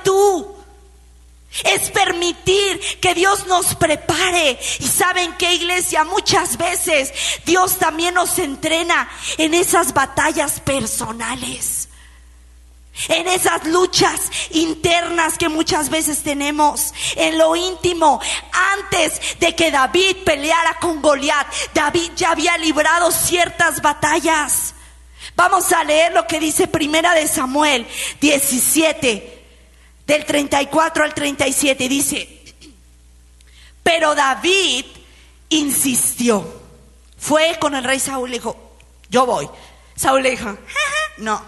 Es 1.64 1.90
permitir 1.90 2.80
que 3.00 3.14
Dios 3.14 3.46
nos 3.46 3.74
prepare. 3.74 4.58
Y 4.80 4.86
saben 4.86 5.32
que 5.36 5.54
iglesia, 5.54 6.04
muchas 6.04 6.56
veces 6.56 7.12
Dios 7.44 7.78
también 7.78 8.14
nos 8.14 8.38
entrena 8.38 9.08
en 9.38 9.54
esas 9.54 9.92
batallas 9.92 10.60
personales. 10.60 11.88
En 13.08 13.28
esas 13.28 13.64
luchas 13.66 14.30
internas 14.50 15.36
que 15.36 15.50
muchas 15.50 15.90
veces 15.90 16.22
tenemos, 16.22 16.94
en 17.14 17.36
lo 17.36 17.54
íntimo, 17.54 18.20
antes 18.78 19.38
de 19.38 19.54
que 19.54 19.70
David 19.70 20.16
peleara 20.24 20.78
con 20.80 21.02
Goliat, 21.02 21.46
David 21.74 22.12
ya 22.16 22.30
había 22.30 22.56
librado 22.56 23.10
ciertas 23.10 23.82
batallas. 23.82 24.74
Vamos 25.34 25.70
a 25.72 25.84
leer 25.84 26.14
lo 26.14 26.26
que 26.26 26.40
dice 26.40 26.66
Primera 26.66 27.12
de 27.12 27.28
Samuel 27.28 27.86
17, 28.20 29.35
del 30.06 30.24
34 30.24 31.04
al 31.04 31.14
37 31.14 31.88
dice, 31.88 32.54
pero 33.82 34.14
David 34.14 34.84
insistió, 35.48 36.62
fue 37.18 37.58
con 37.60 37.74
el 37.74 37.84
rey 37.84 37.98
Saúl 37.98 38.30
y 38.30 38.34
dijo, 38.34 38.76
yo 39.08 39.26
voy. 39.26 39.48
Saúl 39.94 40.22
le 40.22 40.30
dijo, 40.30 40.56
no. 41.18 41.42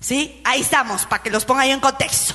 ¿Sí? 0.00 0.40
Ahí 0.44 0.60
estamos, 0.60 1.06
para 1.06 1.22
que 1.22 1.30
los 1.30 1.44
ponga 1.44 1.66
yo 1.66 1.74
en 1.74 1.80
contexto. 1.80 2.34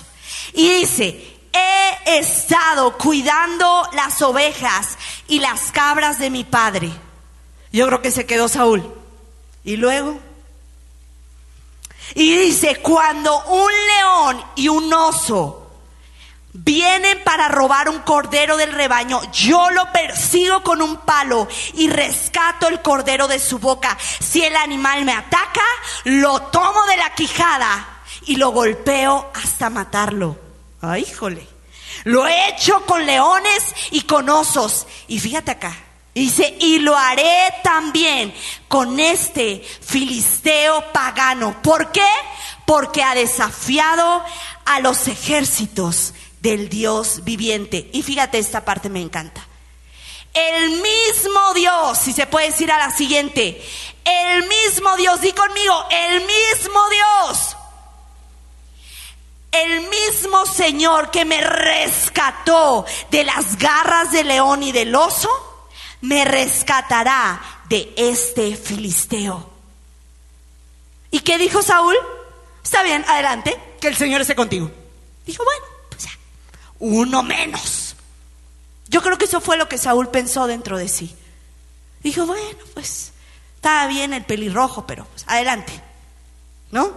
Y 0.54 0.70
dice, 0.70 1.40
he 1.54 2.18
estado 2.18 2.98
cuidando 2.98 3.88
las 3.94 4.22
ovejas 4.22 4.98
y 5.28 5.40
las 5.40 5.72
cabras 5.72 6.20
de 6.20 6.30
mi 6.30 6.44
padre. 6.44 6.92
Yo 7.72 7.88
creo 7.88 8.02
que 8.02 8.12
se 8.12 8.26
quedó 8.26 8.48
Saúl. 8.48 8.94
Y 9.64 9.78
luego 9.78 10.20
y 12.16 12.36
dice, 12.38 12.78
cuando 12.78 13.44
un 13.46 13.72
león 13.72 14.46
y 14.56 14.70
un 14.70 14.94
oso 14.94 15.60
vienen 16.54 17.24
para 17.24 17.48
robar 17.48 17.90
un 17.90 18.00
cordero 18.00 18.58
del 18.58 18.72
rebaño, 18.72 19.22
yo 19.32 19.70
lo 19.72 19.92
persigo 19.92 20.62
con 20.64 20.82
un 20.82 20.98
palo 20.98 21.48
y 21.74 21.90
rescato 21.90 22.68
el 22.68 22.82
cordero 22.82 23.28
de 23.28 23.40
su 23.40 23.60
boca. 23.60 23.98
Si 24.20 24.44
el 24.44 24.56
animal 24.56 25.04
me 25.06 25.14
ataca, 25.14 25.62
lo 26.04 26.42
tomo 26.44 26.84
de 26.86 26.98
la 26.98 27.14
quijada 27.16 28.02
y 28.26 28.36
lo 28.36 28.52
golpeo 28.52 29.32
hasta 29.34 29.70
matarlo. 29.70 30.38
Ay, 30.82 31.06
híjole. 31.10 31.48
Lo 32.04 32.28
he 32.28 32.50
hecho 32.50 32.86
con 32.86 33.06
leones 33.06 33.64
y 33.92 34.02
con 34.02 34.30
osos. 34.30 34.88
Y 35.08 35.20
fíjate 35.20 35.52
acá, 35.52 35.76
Dice, 36.16 36.56
y 36.60 36.80
lo 36.80 36.96
haré 36.96 37.54
también 37.64 38.34
con 38.68 39.00
este 39.00 39.62
filisteo 39.82 40.92
pagano. 40.94 41.62
¿Por 41.64 41.92
qué? 41.92 42.06
Porque 42.66 43.02
ha 43.02 43.16
desafiado 43.16 44.24
a 44.66 44.80
los 44.80 45.08
ejércitos 45.08 46.14
del 46.40 46.70
Dios 46.70 47.24
viviente. 47.24 47.90
Y 47.94 48.04
fíjate, 48.04 48.38
esta 48.38 48.64
parte 48.64 48.90
me 48.90 49.02
encanta. 49.02 49.48
el 50.34 50.72
mismo 50.72 51.54
Dios, 51.54 51.98
si 51.98 52.12
se 52.14 52.26
puede 52.26 52.48
decir 52.48 52.72
a 52.72 52.78
la 52.78 52.92
siguiente, 52.92 53.62
el 54.04 54.48
mismo 54.48 54.96
Dios, 54.98 55.22
di 55.22 55.32
conmigo, 55.32 55.86
el 55.90 56.22
mismo 56.22 56.80
Dios, 56.90 57.56
el 59.52 59.82
mismo 59.90 60.46
Señor 60.46 61.12
que 61.12 61.26
me 61.26 61.40
rescató 61.42 62.86
de 63.12 63.24
las 63.24 63.58
garras 63.58 64.12
del 64.12 64.28
león 64.28 64.64
y 64.64 64.72
del 64.72 64.96
oso, 64.96 65.30
me 66.04 66.26
rescatará 66.26 67.42
de 67.70 67.94
este 67.96 68.58
filisteo. 68.58 69.50
¿Y 71.12 71.22
qué 71.22 71.38
dijo 71.38 71.62
Saúl? 71.62 71.96
Está 72.62 72.84
bien, 72.84 73.06
adelante, 73.08 73.58
que 73.80 73.88
el 73.88 73.96
Señor 73.96 74.20
esté 74.20 74.36
contigo. 74.36 74.70
Dijo, 75.26 75.46
bueno, 75.46 75.66
pues 75.90 76.04
ya, 76.04 76.12
uno 76.80 77.24
menos. 77.24 77.96
Yo 78.90 79.02
creo 79.02 79.18
que 79.18 79.26
eso 79.26 79.40
fue 79.40 79.56
lo 79.56 79.70
que 79.70 79.78
Saúl 79.78 80.10
pensó 80.10 80.46
dentro 80.46 80.78
de 80.78 80.90
sí. 80.90 81.16
Dijo, 82.02 82.26
bueno, 82.26 82.60
pues 82.74 83.14
estaba 83.56 83.88
bien 83.88 84.14
el 84.14 84.26
pelirrojo, 84.26 84.86
pero 84.86 85.06
pues, 85.06 85.24
adelante. 85.28 85.72
¿No? 86.72 86.92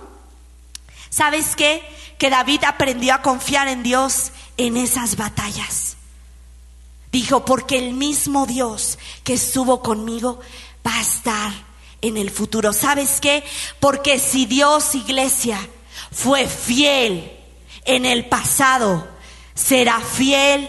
¿Sabes 1.11 1.55
qué? 1.55 1.81
Que 2.19 2.29
David 2.29 2.65
aprendió 2.65 3.15
a 3.15 3.23
confiar 3.23 3.69
en 3.69 3.85
Dios 3.85 4.33
en 4.57 4.77
esas 4.77 5.15
batallas. 5.15 5.96
Dijo, 7.17 7.47
porque 7.47 7.79
el 7.79 7.95
mismo 7.95 8.45
Dios 8.45 8.99
que 9.25 9.33
estuvo 9.33 9.81
conmigo 9.81 10.39
va 10.87 10.99
a 10.99 11.01
estar 11.01 11.51
en 12.03 12.19
el 12.19 12.31
futuro. 12.31 12.75
¿Sabes 12.75 13.23
qué? 13.23 13.43
Porque 13.81 14.19
si 14.19 14.45
Dios, 14.45 14.95
iglesia, 14.95 15.59
fue 16.13 16.47
fiel 16.47 17.33
en 17.87 18.05
el 18.05 18.27
pasado, 18.27 19.09
será 19.55 19.99
fiel 19.99 20.69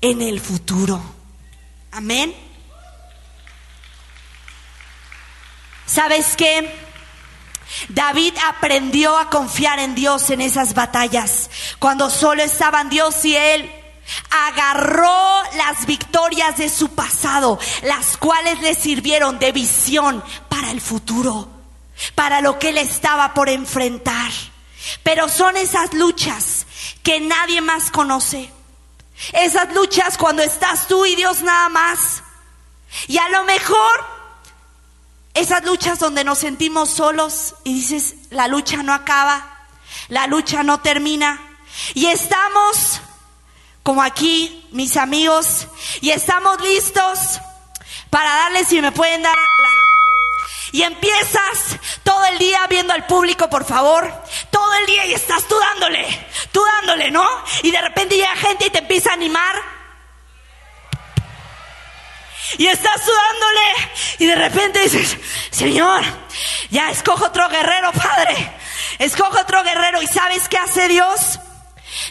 en 0.00 0.22
el 0.22 0.38
futuro. 0.38 1.02
Amén. 1.90 2.36
¿Sabes 5.86 6.36
qué? 6.36 6.72
David 7.88 8.34
aprendió 8.46 9.18
a 9.18 9.28
confiar 9.28 9.80
en 9.80 9.96
Dios 9.96 10.30
en 10.30 10.40
esas 10.40 10.72
batallas, 10.72 11.50
cuando 11.80 12.10
solo 12.10 12.44
estaban 12.44 12.90
Dios 12.90 13.24
y 13.24 13.34
él. 13.34 13.79
Agarró 14.30 15.42
las 15.56 15.86
victorias 15.86 16.56
de 16.56 16.68
su 16.68 16.90
pasado, 16.90 17.58
las 17.82 18.16
cuales 18.16 18.60
le 18.60 18.74
sirvieron 18.74 19.38
de 19.38 19.52
visión 19.52 20.22
para 20.48 20.70
el 20.70 20.80
futuro, 20.80 21.48
para 22.14 22.40
lo 22.40 22.58
que 22.58 22.70
él 22.70 22.78
estaba 22.78 23.34
por 23.34 23.48
enfrentar. 23.48 24.30
Pero 25.02 25.28
son 25.28 25.56
esas 25.56 25.92
luchas 25.94 26.66
que 27.02 27.20
nadie 27.20 27.60
más 27.60 27.90
conoce. 27.90 28.50
Esas 29.32 29.72
luchas 29.74 30.16
cuando 30.16 30.42
estás 30.42 30.86
tú 30.86 31.04
y 31.04 31.14
Dios 31.14 31.42
nada 31.42 31.68
más. 31.68 32.22
Y 33.06 33.18
a 33.18 33.28
lo 33.28 33.44
mejor 33.44 34.04
esas 35.34 35.64
luchas 35.64 35.98
donde 35.98 36.24
nos 36.24 36.38
sentimos 36.38 36.90
solos 36.90 37.54
y 37.64 37.74
dices, 37.74 38.14
la 38.30 38.48
lucha 38.48 38.82
no 38.82 38.92
acaba, 38.92 39.66
la 40.08 40.26
lucha 40.26 40.62
no 40.62 40.80
termina. 40.80 41.40
Y 41.94 42.06
estamos, 42.06 43.00
como 43.82 44.02
aquí, 44.02 44.68
mis 44.72 44.96
amigos, 44.96 45.68
y 46.00 46.10
estamos 46.10 46.60
listos 46.60 47.40
para 48.10 48.30
darles, 48.30 48.68
si 48.68 48.80
me 48.80 48.92
pueden 48.92 49.22
dar 49.22 49.36
y 50.72 50.82
empiezas 50.82 51.78
todo 52.04 52.24
el 52.26 52.38
día 52.38 52.66
viendo 52.68 52.92
al 52.92 53.06
público, 53.06 53.48
por 53.50 53.64
favor. 53.64 54.12
Todo 54.50 54.74
el 54.74 54.86
día 54.86 55.06
y 55.06 55.14
estás 55.14 55.46
tú 55.48 55.58
dándole, 55.58 56.26
tú 56.52 56.62
dándole, 56.64 57.10
¿no? 57.10 57.26
Y 57.62 57.70
de 57.70 57.80
repente 57.80 58.16
llega 58.16 58.34
gente 58.36 58.66
y 58.66 58.70
te 58.70 58.78
empieza 58.78 59.10
a 59.10 59.14
animar. 59.14 59.56
Y 62.58 62.66
estás 62.66 63.00
sudándole 63.04 63.92
y 64.18 64.26
de 64.26 64.34
repente 64.34 64.80
dices, 64.80 65.16
Señor, 65.50 66.02
ya 66.70 66.90
escojo 66.90 67.26
otro 67.26 67.48
guerrero, 67.48 67.92
Padre. 67.92 68.52
Escojo 68.98 69.40
otro 69.40 69.62
guerrero. 69.62 70.02
¿Y 70.02 70.06
sabes 70.06 70.48
qué 70.48 70.58
hace 70.58 70.88
Dios? 70.88 71.38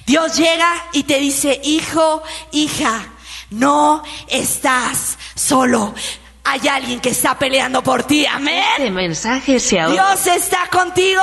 Dios 0.05 0.37
llega 0.37 0.71
y 0.93 1.03
te 1.03 1.19
dice, 1.19 1.59
hijo, 1.63 2.23
hija, 2.51 3.13
no 3.49 4.03
estás 4.27 5.17
solo 5.35 5.93
hay 6.49 6.67
alguien 6.67 6.99
que 6.99 7.09
está 7.09 7.37
peleando 7.37 7.83
por 7.83 8.03
ti. 8.03 8.25
Amén. 8.25 8.63
Este 8.77 8.89
mensaje 8.89 9.59
se 9.59 9.75
Dios 9.85 10.25
está 10.25 10.67
contigo. 10.71 11.21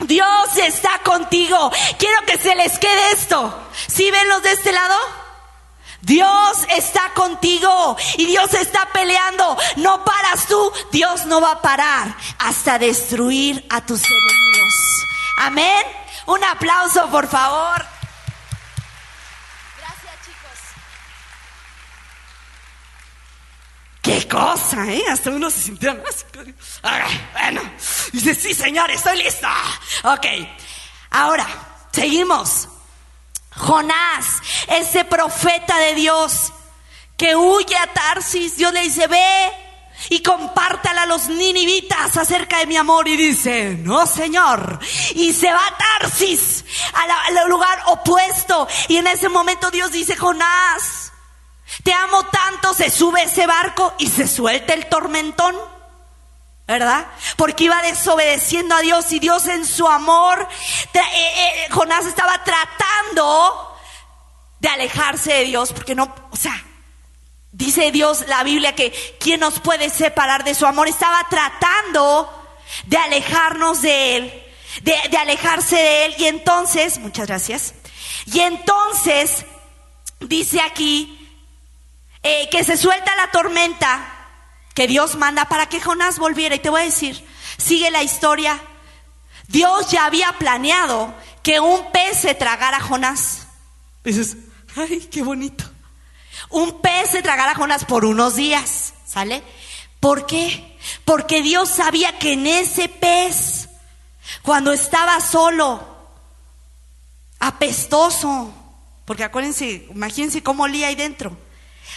Dios 0.00 0.56
está 0.62 0.98
contigo. 1.02 1.70
Quiero 1.98 2.26
que 2.26 2.36
se 2.36 2.54
les 2.54 2.78
quede 2.78 3.12
esto. 3.12 3.54
¿Sí 3.86 4.10
ven 4.10 4.28
los 4.28 4.42
de 4.42 4.52
este 4.52 4.72
lado? 4.72 4.94
Dios 6.02 6.66
está 6.76 7.12
contigo 7.14 7.96
y 8.18 8.26
Dios 8.26 8.52
está 8.54 8.88
peleando. 8.92 9.56
No 9.76 10.04
paras 10.04 10.46
tú, 10.46 10.72
Dios 10.92 11.26
no 11.26 11.40
va 11.40 11.52
a 11.52 11.62
parar 11.62 12.14
hasta 12.38 12.78
destruir 12.78 13.64
a 13.70 13.84
tus 13.84 14.02
enemigos. 14.04 14.74
Amén. 15.38 15.99
Un 16.30 16.44
aplauso, 16.44 17.10
por 17.10 17.26
favor. 17.26 17.84
Qué 24.00 24.28
cosa, 24.28 24.86
¿eh? 24.86 25.02
Hasta 25.10 25.30
uno 25.30 25.50
se 25.50 25.60
sintió 25.60 25.92
más. 25.96 26.24
bueno, 27.32 27.62
dice, 28.12 28.36
sí, 28.36 28.54
señor, 28.54 28.92
estoy 28.92 29.18
lista. 29.18 29.52
Ok, 30.04 30.26
ahora, 31.10 31.48
seguimos. 31.90 32.68
Jonás, 33.56 34.40
ese 34.68 35.04
profeta 35.04 35.78
de 35.78 35.94
Dios 35.96 36.52
que 37.16 37.34
huye 37.34 37.76
a 37.76 37.92
Tarsis, 37.92 38.56
Dios 38.56 38.72
le 38.72 38.82
dice, 38.82 39.08
ve 39.08 39.69
y 40.08 40.22
compártala 40.22 41.02
a 41.02 41.06
los 41.06 41.28
ninivitas 41.28 42.16
acerca 42.16 42.58
de 42.58 42.66
mi 42.66 42.76
amor. 42.76 43.06
Y 43.08 43.16
dice, 43.16 43.76
no, 43.80 44.06
Señor. 44.06 44.78
Y 45.14 45.32
se 45.32 45.52
va 45.52 45.66
a 45.66 45.76
Tarsis, 45.76 46.64
al 46.94 47.48
lugar 47.48 47.78
opuesto. 47.86 48.66
Y 48.88 48.96
en 48.96 49.06
ese 49.06 49.28
momento 49.28 49.70
Dios 49.70 49.92
dice, 49.92 50.16
Jonás, 50.16 51.12
te 51.84 51.92
amo 51.92 52.24
tanto, 52.24 52.74
se 52.74 52.90
sube 52.90 53.22
ese 53.22 53.46
barco 53.46 53.94
y 53.98 54.08
se 54.08 54.26
suelta 54.26 54.74
el 54.74 54.86
tormentón. 54.86 55.56
¿Verdad? 56.66 57.08
Porque 57.36 57.64
iba 57.64 57.82
desobedeciendo 57.82 58.76
a 58.76 58.80
Dios 58.80 59.10
y 59.10 59.18
Dios 59.18 59.48
en 59.48 59.66
su 59.66 59.88
amor, 59.88 60.46
eh, 60.94 61.00
eh, 61.02 61.68
Jonás 61.72 62.06
estaba 62.06 62.44
tratando 62.44 63.76
de 64.60 64.68
alejarse 64.68 65.32
de 65.32 65.44
Dios, 65.46 65.72
porque 65.72 65.96
no, 65.96 66.14
o 66.30 66.36
sea, 66.36 66.64
dice 67.52 67.90
Dios, 67.92 68.24
la 68.28 68.42
Biblia, 68.42 68.74
que 68.74 68.92
¿quién 69.20 69.40
nos 69.40 69.60
puede 69.60 69.90
separar 69.90 70.44
de 70.44 70.54
su 70.54 70.66
amor? 70.66 70.88
Estaba 70.88 71.26
tratando 71.28 72.30
de 72.86 72.96
alejarnos 72.96 73.82
de 73.82 74.16
Él, 74.16 74.42
de, 74.82 74.94
de 75.10 75.16
alejarse 75.16 75.76
de 75.76 76.04
Él. 76.06 76.14
Y 76.18 76.26
entonces, 76.26 76.98
muchas 76.98 77.26
gracias, 77.26 77.74
y 78.26 78.40
entonces 78.40 79.44
dice 80.20 80.60
aquí, 80.60 81.16
eh, 82.22 82.48
que 82.50 82.64
se 82.64 82.76
suelta 82.76 83.16
la 83.16 83.30
tormenta 83.30 84.16
que 84.74 84.86
Dios 84.86 85.16
manda 85.16 85.46
para 85.46 85.66
que 85.68 85.80
Jonás 85.80 86.18
volviera. 86.18 86.54
Y 86.54 86.58
te 86.58 86.70
voy 86.70 86.82
a 86.82 86.84
decir, 86.84 87.24
sigue 87.56 87.90
la 87.90 88.02
historia. 88.02 88.60
Dios 89.48 89.90
ya 89.90 90.04
había 90.04 90.32
planeado 90.38 91.14
que 91.42 91.60
un 91.60 91.90
pez 91.92 92.18
se 92.18 92.34
tragara 92.34 92.76
a 92.76 92.80
Jonás. 92.80 93.46
Dices, 94.04 94.36
ay, 94.76 95.08
qué 95.10 95.22
bonito. 95.22 95.69
Un 96.50 96.80
pez 96.80 97.10
se 97.10 97.22
tragara 97.22 97.52
a 97.52 97.54
Jonás 97.54 97.84
por 97.84 98.04
unos 98.04 98.36
días, 98.36 98.94
¿sale? 99.06 99.42
¿Por 100.00 100.26
qué? 100.26 100.78
Porque 101.04 101.42
Dios 101.42 101.68
sabía 101.68 102.18
que 102.18 102.32
en 102.32 102.46
ese 102.46 102.88
pez, 102.88 103.68
cuando 104.42 104.72
estaba 104.72 105.20
solo, 105.20 105.86
apestoso, 107.38 108.52
porque 109.04 109.24
acuérdense, 109.24 109.86
imagínense 109.90 110.42
cómo 110.42 110.64
olía 110.64 110.88
ahí 110.88 110.94
dentro 110.94 111.36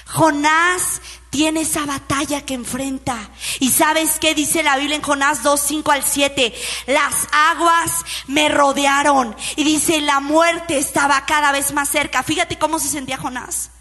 Jonás 0.06 1.02
tiene 1.30 1.62
esa 1.62 1.86
batalla 1.86 2.46
que 2.46 2.54
enfrenta. 2.54 3.30
¿Y 3.60 3.72
sabes 3.72 4.20
qué 4.20 4.36
dice 4.36 4.64
la 4.64 4.78
Biblia 4.78 4.96
en 4.96 5.02
Jonás 5.02 5.44
2, 5.44 5.60
5 5.60 5.92
al 5.92 6.04
7? 6.04 6.54
Las 6.88 7.28
aguas 7.32 7.92
me 8.28 8.50
rodearon. 8.50 9.36
Y 9.56 9.64
dice, 9.64 10.02
la 10.02 10.20
muerte 10.20 10.78
estaba 10.78 11.26
cada 11.26 11.52
vez 11.52 11.74
más 11.74 11.90
cerca. 11.90 12.22
Fíjate 12.24 12.60
cómo 12.60 12.80
se 12.80 12.90
sentía 12.90 13.18
Jonás. 13.18 13.72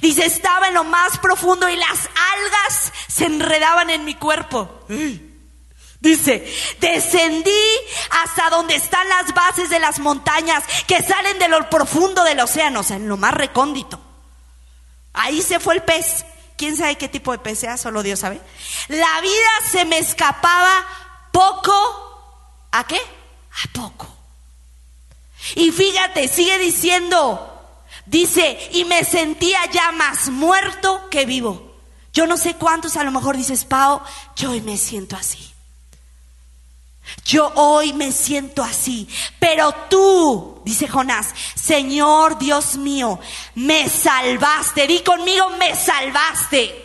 Dice, 0.00 0.26
estaba 0.26 0.68
en 0.68 0.74
lo 0.74 0.84
más 0.84 1.18
profundo 1.18 1.68
y 1.68 1.76
las 1.76 1.98
algas 2.34 2.92
se 3.08 3.26
enredaban 3.26 3.90
en 3.90 4.04
mi 4.04 4.14
cuerpo. 4.14 4.84
Dice, 6.00 6.52
descendí 6.78 7.50
hasta 8.10 8.50
donde 8.50 8.74
están 8.74 9.08
las 9.08 9.32
bases 9.34 9.70
de 9.70 9.78
las 9.78 9.98
montañas 9.98 10.62
que 10.86 11.02
salen 11.02 11.38
de 11.38 11.48
lo 11.48 11.68
profundo 11.70 12.22
del 12.24 12.40
océano, 12.40 12.80
o 12.80 12.82
sea, 12.82 12.96
en 12.96 13.08
lo 13.08 13.16
más 13.16 13.34
recóndito. 13.34 14.00
Ahí 15.12 15.40
se 15.40 15.60
fue 15.60 15.74
el 15.74 15.82
pez. 15.82 16.24
¿Quién 16.56 16.76
sabe 16.76 16.96
qué 16.96 17.08
tipo 17.08 17.32
de 17.32 17.38
pez 17.38 17.58
sea? 17.58 17.76
Solo 17.76 18.02
Dios 18.02 18.20
sabe. 18.20 18.40
La 18.88 19.20
vida 19.20 19.48
se 19.70 19.84
me 19.84 19.98
escapaba 19.98 20.86
poco. 21.32 22.68
¿A 22.72 22.86
qué? 22.86 22.98
A 22.98 23.72
poco. 23.72 24.08
Y 25.54 25.70
fíjate, 25.70 26.28
sigue 26.28 26.58
diciendo, 26.58 27.55
Dice, 28.06 28.70
y 28.72 28.84
me 28.84 29.04
sentía 29.04 29.58
ya 29.72 29.92
más 29.92 30.28
muerto 30.28 31.08
que 31.10 31.26
vivo. 31.26 31.74
Yo 32.12 32.26
no 32.26 32.36
sé 32.36 32.54
cuántos 32.54 32.96
a 32.96 33.04
lo 33.04 33.10
mejor 33.10 33.36
dices, 33.36 33.64
Pau, 33.64 34.00
yo 34.36 34.52
hoy 34.52 34.60
me 34.62 34.76
siento 34.76 35.16
así. 35.16 35.52
Yo 37.24 37.52
hoy 37.54 37.92
me 37.92 38.10
siento 38.12 38.62
así, 38.62 39.08
pero 39.38 39.72
tú, 39.88 40.60
dice 40.64 40.88
Jonás, 40.88 41.34
Señor 41.54 42.38
Dios 42.38 42.76
mío, 42.76 43.20
me 43.54 43.88
salvaste. 43.88 44.86
Di 44.86 45.00
conmigo, 45.00 45.50
me 45.50 45.74
salvaste. 45.76 46.84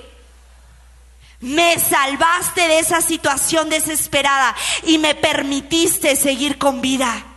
Me 1.39 1.79
salvaste 1.79 2.67
de 2.67 2.79
esa 2.79 3.01
situación 3.01 3.69
desesperada 3.69 4.55
y 4.83 4.99
me 4.99 5.15
permitiste 5.15 6.15
seguir 6.15 6.59
con 6.59 6.81
vida. 6.81 7.30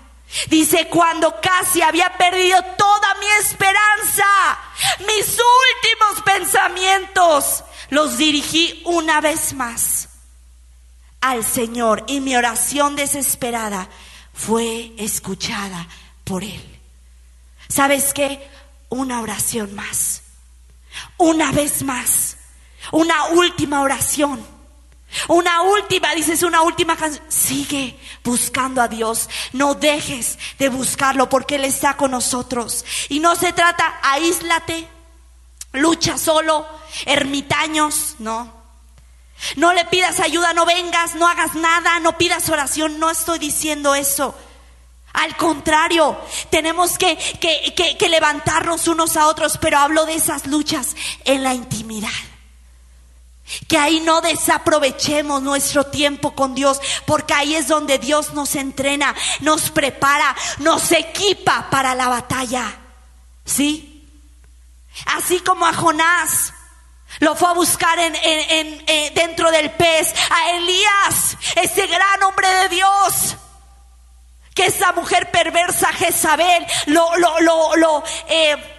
Dice, 0.49 0.89
cuando 0.89 1.41
casi 1.41 1.81
había 1.83 2.11
perdido 2.17 2.61
toda 2.77 3.15
mi 3.15 3.27
esperanza, 3.41 4.25
mis 5.01 5.39
últimos 5.39 6.23
pensamientos 6.25 7.65
los 7.91 8.17
dirigí 8.19 8.83
una 8.85 9.21
vez 9.21 9.53
más 9.55 10.09
al 11.21 11.45
Señor 11.45 12.05
y 12.07 12.21
mi 12.21 12.37
oración 12.37 12.97
desesperada 12.97 13.89
fue 14.35 14.93
escuchada 14.99 15.89
por 16.25 16.43
Él. 16.45 16.81
¿Sabes 17.69 18.13
qué? 18.13 18.47
Una 18.91 19.21
oración 19.21 19.75
más. 19.75 20.23
Una 21.17 21.51
vez 21.53 21.83
más. 21.83 22.37
Una 22.93 23.27
última 23.29 23.81
oración. 23.81 24.54
Una 25.29 25.63
última, 25.63 26.15
dices 26.15 26.43
una 26.43 26.63
última 26.63 26.97
canción. 26.97 27.25
Sigue 27.29 27.99
buscando 28.23 28.83
a 28.83 28.89
Dios. 28.89 29.29
No 29.53 29.75
dejes 29.75 30.39
de 30.59 30.69
buscarlo 30.69 31.29
porque 31.29 31.57
Él 31.57 31.65
está 31.65 31.97
con 31.97 32.11
nosotros. 32.11 32.85
Y 33.09 33.21
no 33.21 33.37
se 33.37 33.53
trata, 33.53 34.01
aíslate, 34.03 34.89
lucha 35.73 36.19
solo, 36.19 36.67
ermitaños, 37.07 38.17
no. 38.19 38.65
No 39.57 39.73
le 39.73 39.85
pidas 39.87 40.21
ayuda, 40.21 40.53
no 40.55 40.65
vengas, 40.65 41.15
no 41.15 41.27
hagas 41.27 41.55
nada, 41.55 42.01
no 42.01 42.17
pidas 42.17 42.49
oración. 42.49 42.99
No 42.99 43.11
estoy 43.11 43.39
diciendo 43.39 43.95
eso. 43.95 44.35
Al 45.13 45.37
contrario, 45.37 46.19
tenemos 46.51 46.99
que, 46.99 47.17
que, 47.17 47.97
que 47.97 48.09
levantarnos 48.09 48.89
unos 48.89 49.17
a 49.17 49.29
otros, 49.29 49.59
pero 49.61 49.79
hablo 49.79 50.07
de 50.07 50.15
esas 50.15 50.47
luchas 50.47 50.97
en 51.25 51.45
la 51.45 51.55
intimidad. 51.55 52.11
Que 53.69 53.79
ahí 53.79 54.01
no 54.01 54.21
desaprovechemos 54.21 55.43
nuestro 55.43 55.85
tiempo 55.87 56.35
con 56.35 56.55
Dios, 56.55 56.81
porque 57.07 57.35
ahí 57.35 57.55
es 57.55 57.69
donde 57.69 57.99
Dios 57.99 58.33
nos 58.35 58.55
entrena, 58.55 59.15
nos 59.41 59.71
prepara, 59.71 60.35
nos 60.59 60.93
equipa 60.93 61.69
para 61.71 61.95
la 61.95 62.09
batalla. 62.09 62.79
¿Sí? 63.45 64.09
Así 65.07 65.41
como 65.41 65.67
a 65.67 65.73
Jonás 65.73 66.53
lo 67.21 67.37
fue 67.37 67.49
a 67.49 67.53
buscar 67.53 67.99
en, 67.99 68.15
eh, 68.17 69.13
dentro 69.15 69.51
del 69.51 69.71
pez, 69.73 70.13
a 70.31 70.51
Elías, 70.53 71.37
ese 71.57 71.87
gran 71.87 72.23
hombre 72.25 72.49
de 72.49 72.69
Dios. 72.71 73.37
Que 74.55 74.67
esa 74.67 74.93
mujer 74.93 75.31
perversa 75.31 75.93
Jezabel 75.93 76.65
lo, 76.87 77.17
lo, 77.17 77.41
lo, 77.41 77.77
lo 77.77 78.05
eh, 78.29 78.74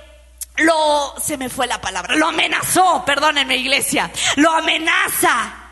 lo, 0.58 1.16
se 1.22 1.38
me 1.38 1.50
fue 1.50 1.68
la 1.68 1.82
palabra, 1.82 2.16
lo 2.16 2.28
amenazó, 2.28 3.04
perdónenme 3.06 3.58
iglesia, 3.58 4.12
lo 4.38 4.52
amenaza. 4.52 5.66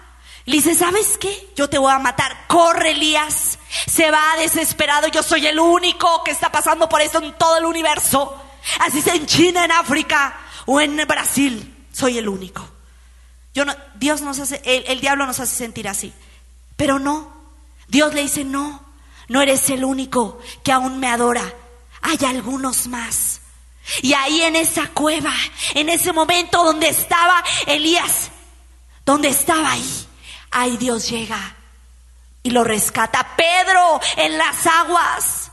Le 0.46 0.58
dice, 0.58 0.76
¿sabes 0.76 1.18
qué? 1.18 1.52
Yo 1.56 1.70
te 1.70 1.78
voy 1.78 1.92
a 1.94 2.00
matar. 2.00 2.48
Corre, 2.48 2.92
Elías. 2.92 3.58
Se 3.88 4.12
va 4.12 4.36
desesperado. 4.38 5.08
Yo 5.08 5.24
soy 5.24 5.48
el 5.48 5.58
único 5.58 6.22
que 6.24 6.32
está 6.32 6.52
pasando 6.52 6.90
por 6.90 7.02
esto 7.02 7.20
en 7.24 7.34
todo 7.38 7.58
el 7.58 7.66
universo. 7.66 8.42
Así 8.80 9.02
sea 9.02 9.16
en 9.16 9.26
China, 9.26 9.64
en 9.64 9.72
África 9.72 10.38
o 10.66 10.82
en 10.82 10.98
Brasil. 11.08 11.88
Soy 11.94 12.18
el 12.18 12.28
único. 12.28 12.68
Yo 13.54 13.64
no, 13.64 13.74
Dios 13.96 14.22
nos 14.22 14.40
hace, 14.40 14.62
el, 14.66 14.84
el 14.88 15.00
diablo 15.00 15.26
nos 15.26 15.40
hace 15.40 15.56
sentir 15.56 15.88
así. 15.88 16.14
Pero 16.76 17.00
no. 17.00 17.32
Dios 17.88 18.14
le 18.14 18.24
dice, 18.24 18.44
no, 18.44 18.84
no 19.30 19.42
eres 19.42 19.70
el 19.70 19.86
único 19.86 20.40
que 20.64 20.74
aún 20.74 21.00
me 21.00 21.08
adora. 21.08 21.54
Hay 22.02 22.18
algunos 22.26 22.88
más. 22.88 23.33
Y 24.02 24.14
ahí 24.14 24.42
en 24.42 24.56
esa 24.56 24.88
cueva, 24.90 25.34
en 25.74 25.90
ese 25.90 26.14
momento 26.14 26.64
donde 26.64 26.88
estaba 26.88 27.44
Elías, 27.68 28.32
donde 29.06 29.30
estaba 29.30 29.72
ahí, 29.72 30.08
ahí 30.52 30.78
Dios 30.78 31.10
llega 31.10 31.56
y 32.44 32.52
lo 32.52 32.64
rescata. 32.64 33.36
Pedro 33.36 34.00
en 34.18 34.38
las 34.38 34.66
aguas, 34.68 35.52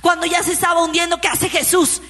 cuando 0.00 0.26
ya 0.26 0.42
se 0.42 0.52
estaba 0.52 0.82
hundiendo, 0.82 1.20
¿qué 1.20 1.28
hace 1.28 1.48
Jesús? 1.48 2.02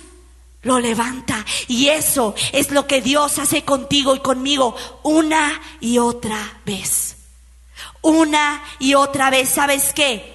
Lo 0.63 0.79
levanta. 0.79 1.45
Y 1.69 1.89
eso 1.89 2.35
es 2.53 2.71
lo 2.71 2.87
que 2.87 3.01
Dios 3.01 3.39
hace 3.39 3.65
contigo 3.65 4.15
y 4.15 4.21
conmigo 4.21 4.77
una 5.03 5.61
y 5.81 5.99
otra 5.99 6.61
vez. 6.65 7.17
Una 8.01 8.63
y 8.79 8.95
otra 8.95 9.31
vez. 9.31 9.49
¿Sabes 9.49 9.93
qué? 9.93 10.33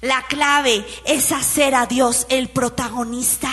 La 0.00 0.22
clave 0.26 0.86
es 1.04 1.32
hacer 1.32 1.74
a 1.74 1.86
Dios 1.86 2.26
el 2.28 2.48
protagonista. 2.50 3.50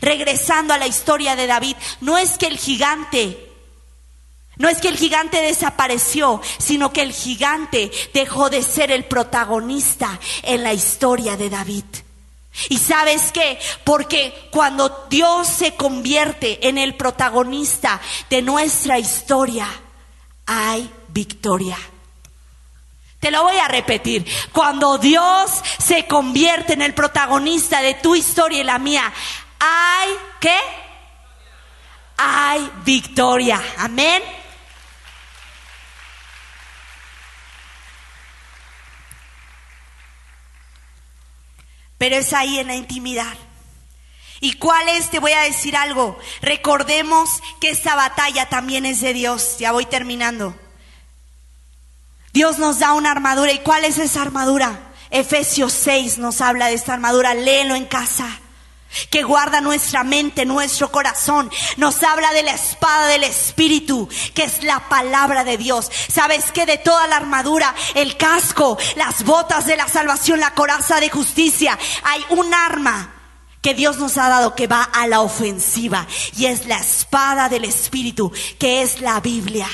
Regresando 0.00 0.74
a 0.74 0.78
la 0.78 0.86
historia 0.86 1.36
de 1.36 1.46
David, 1.46 1.76
no 2.00 2.18
es 2.18 2.38
que 2.38 2.46
el 2.46 2.58
gigante, 2.58 3.52
no 4.56 4.68
es 4.68 4.78
que 4.78 4.88
el 4.88 4.96
gigante 4.96 5.40
desapareció, 5.40 6.40
sino 6.58 6.92
que 6.92 7.02
el 7.02 7.12
gigante 7.12 7.90
dejó 8.12 8.50
de 8.50 8.62
ser 8.62 8.90
el 8.90 9.04
protagonista 9.04 10.18
en 10.42 10.62
la 10.62 10.72
historia 10.72 11.36
de 11.36 11.50
David. 11.50 11.84
¿Y 12.68 12.78
sabes 12.78 13.32
qué? 13.32 13.58
Porque 13.84 14.48
cuando 14.50 15.06
Dios 15.10 15.46
se 15.46 15.74
convierte 15.74 16.68
en 16.68 16.78
el 16.78 16.94
protagonista 16.94 18.00
de 18.30 18.42
nuestra 18.42 18.98
historia, 18.98 19.68
hay 20.46 20.90
victoria. 21.08 21.76
Te 23.20 23.30
lo 23.30 23.42
voy 23.42 23.56
a 23.56 23.68
repetir. 23.68 24.26
Cuando 24.52 24.98
Dios 24.98 25.50
se 25.78 26.06
convierte 26.06 26.74
en 26.74 26.82
el 26.82 26.94
protagonista 26.94 27.82
de 27.82 27.94
tu 27.94 28.14
historia 28.14 28.60
y 28.60 28.64
la 28.64 28.78
mía, 28.78 29.12
hay 29.58 30.10
qué? 30.40 30.58
Hay 32.16 32.70
victoria. 32.84 33.62
Amén. 33.78 34.22
Pero 41.98 42.16
es 42.16 42.32
ahí 42.32 42.58
en 42.58 42.66
la 42.66 42.74
intimidad. 42.74 43.34
¿Y 44.40 44.54
cuál 44.54 44.88
es? 44.88 45.10
Te 45.10 45.18
voy 45.18 45.32
a 45.32 45.42
decir 45.42 45.76
algo. 45.76 46.18
Recordemos 46.42 47.42
que 47.60 47.70
esta 47.70 47.94
batalla 47.94 48.48
también 48.48 48.84
es 48.84 49.00
de 49.00 49.14
Dios. 49.14 49.56
Ya 49.58 49.72
voy 49.72 49.86
terminando. 49.86 50.54
Dios 52.32 52.58
nos 52.58 52.78
da 52.78 52.92
una 52.92 53.12
armadura. 53.12 53.52
¿Y 53.52 53.60
cuál 53.60 53.84
es 53.84 53.98
esa 53.98 54.22
armadura? 54.22 54.92
Efesios 55.10 55.72
6 55.72 56.18
nos 56.18 56.42
habla 56.42 56.66
de 56.66 56.74
esta 56.74 56.92
armadura. 56.92 57.34
Léelo 57.34 57.74
en 57.74 57.86
casa 57.86 58.40
que 59.10 59.22
guarda 59.22 59.60
nuestra 59.60 60.04
mente, 60.04 60.44
nuestro 60.44 60.90
corazón. 60.90 61.50
Nos 61.76 62.02
habla 62.02 62.32
de 62.32 62.42
la 62.42 62.52
espada 62.52 63.06
del 63.08 63.24
Espíritu, 63.24 64.08
que 64.34 64.44
es 64.44 64.62
la 64.62 64.88
palabra 64.88 65.44
de 65.44 65.56
Dios. 65.56 65.90
¿Sabes 66.12 66.50
que 66.52 66.66
De 66.66 66.78
toda 66.78 67.06
la 67.06 67.16
armadura, 67.16 67.74
el 67.94 68.16
casco, 68.16 68.76
las 68.96 69.24
botas 69.24 69.66
de 69.66 69.76
la 69.76 69.88
salvación, 69.88 70.40
la 70.40 70.54
coraza 70.54 71.00
de 71.00 71.10
justicia, 71.10 71.78
hay 72.02 72.24
un 72.30 72.52
arma 72.52 73.12
que 73.62 73.74
Dios 73.74 73.98
nos 73.98 74.16
ha 74.18 74.28
dado 74.28 74.54
que 74.54 74.66
va 74.66 74.82
a 74.82 75.06
la 75.06 75.20
ofensiva 75.20 76.06
y 76.36 76.46
es 76.46 76.66
la 76.66 76.78
espada 76.78 77.48
del 77.48 77.64
Espíritu, 77.64 78.32
que 78.58 78.82
es 78.82 79.00
la 79.00 79.20
Biblia 79.20 79.68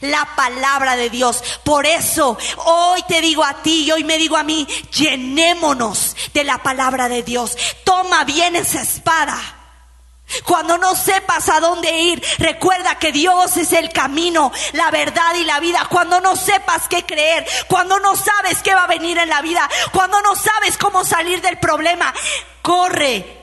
la 0.00 0.28
palabra 0.36 0.96
de 0.96 1.10
Dios. 1.10 1.42
Por 1.64 1.86
eso 1.86 2.38
hoy 2.64 3.02
te 3.08 3.20
digo 3.20 3.44
a 3.44 3.62
ti 3.62 3.84
y 3.84 3.92
hoy 3.92 4.04
me 4.04 4.18
digo 4.18 4.36
a 4.36 4.42
mí, 4.42 4.66
llenémonos 4.92 6.16
de 6.32 6.44
la 6.44 6.58
palabra 6.58 7.08
de 7.08 7.22
Dios. 7.22 7.56
Toma 7.84 8.24
bien 8.24 8.56
esa 8.56 8.82
espada. 8.82 9.38
Cuando 10.44 10.78
no 10.78 10.94
sepas 10.94 11.48
a 11.50 11.60
dónde 11.60 11.90
ir, 11.90 12.24
recuerda 12.38 12.98
que 12.98 13.12
Dios 13.12 13.56
es 13.58 13.72
el 13.72 13.90
camino, 13.90 14.50
la 14.72 14.90
verdad 14.90 15.34
y 15.34 15.44
la 15.44 15.60
vida. 15.60 15.86
Cuando 15.90 16.20
no 16.20 16.36
sepas 16.36 16.88
qué 16.88 17.04
creer, 17.04 17.46
cuando 17.68 18.00
no 18.00 18.16
sabes 18.16 18.62
qué 18.62 18.74
va 18.74 18.84
a 18.84 18.88
venir 18.88 19.18
en 19.18 19.28
la 19.28 19.42
vida, 19.42 19.68
cuando 19.92 20.22
no 20.22 20.34
sabes 20.34 20.78
cómo 20.78 21.04
salir 21.04 21.42
del 21.42 21.58
problema, 21.58 22.14
corre 22.62 23.41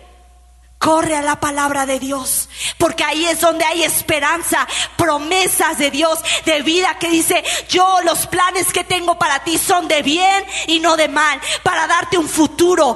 Corre 0.80 1.17
a 1.17 1.21
la 1.21 1.41
palabra 1.41 1.86
de 1.86 1.99
Dios, 1.99 2.47
porque 2.77 3.03
ahí 3.03 3.25
es 3.25 3.41
donde 3.41 3.65
hay 3.65 3.84
esperanza, 3.84 4.65
promesas 4.95 5.77
de 5.77 5.91
Dios, 5.91 6.19
de 6.45 6.61
vida 6.61 6.97
que 6.97 7.09
dice, 7.09 7.43
yo 7.67 7.99
los 8.05 8.27
planes 8.27 8.71
que 8.71 8.86
tengo 8.86 9.19
para 9.19 9.43
ti 9.43 9.57
son 9.57 9.89
de 9.89 10.01
bien 10.01 10.45
y 10.67 10.80
no 10.80 10.95
de 10.95 11.09
mal, 11.09 11.39
para 11.63 11.86
darte 11.86 12.17
un 12.17 12.30
futuro 12.30 12.95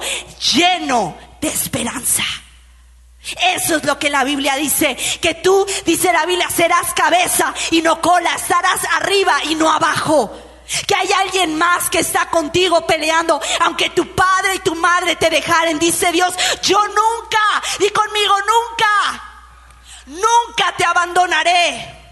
lleno 0.54 1.16
de 1.42 1.50
esperanza. 1.50 2.24
Eso 3.54 3.76
es 3.76 3.84
lo 3.84 4.00
que 4.00 4.10
la 4.10 4.24
Biblia 4.24 4.56
dice, 4.56 4.98
que 5.22 5.36
tú, 5.36 5.66
dice 5.86 6.14
la 6.14 6.26
Biblia, 6.26 6.50
serás 6.50 6.94
cabeza 6.94 7.54
y 7.72 7.82
no 7.82 8.02
cola, 8.02 8.34
estarás 8.36 8.80
arriba 8.96 9.44
y 9.44 9.56
no 9.56 9.70
abajo. 9.70 10.32
Que 10.88 10.96
hay 10.96 11.12
alguien 11.12 11.58
más 11.58 11.90
que 11.90 12.00
está 12.00 12.30
contigo 12.30 12.86
peleando, 12.86 13.40
aunque 13.62 13.90
tu 13.92 14.08
padre 14.16 14.56
y 14.56 14.60
tu 14.60 14.76
madre 14.76 15.16
te 15.16 15.30
dejaren, 15.30 15.80
dice 15.80 16.12
Dios, 16.12 16.34
yo 16.62 16.80
nunca, 16.88 17.64
y 17.80 17.90
conmigo 17.90 18.36
nunca, 18.40 19.24
nunca 20.08 20.76
te 20.78 20.86
abandonaré. 20.86 22.03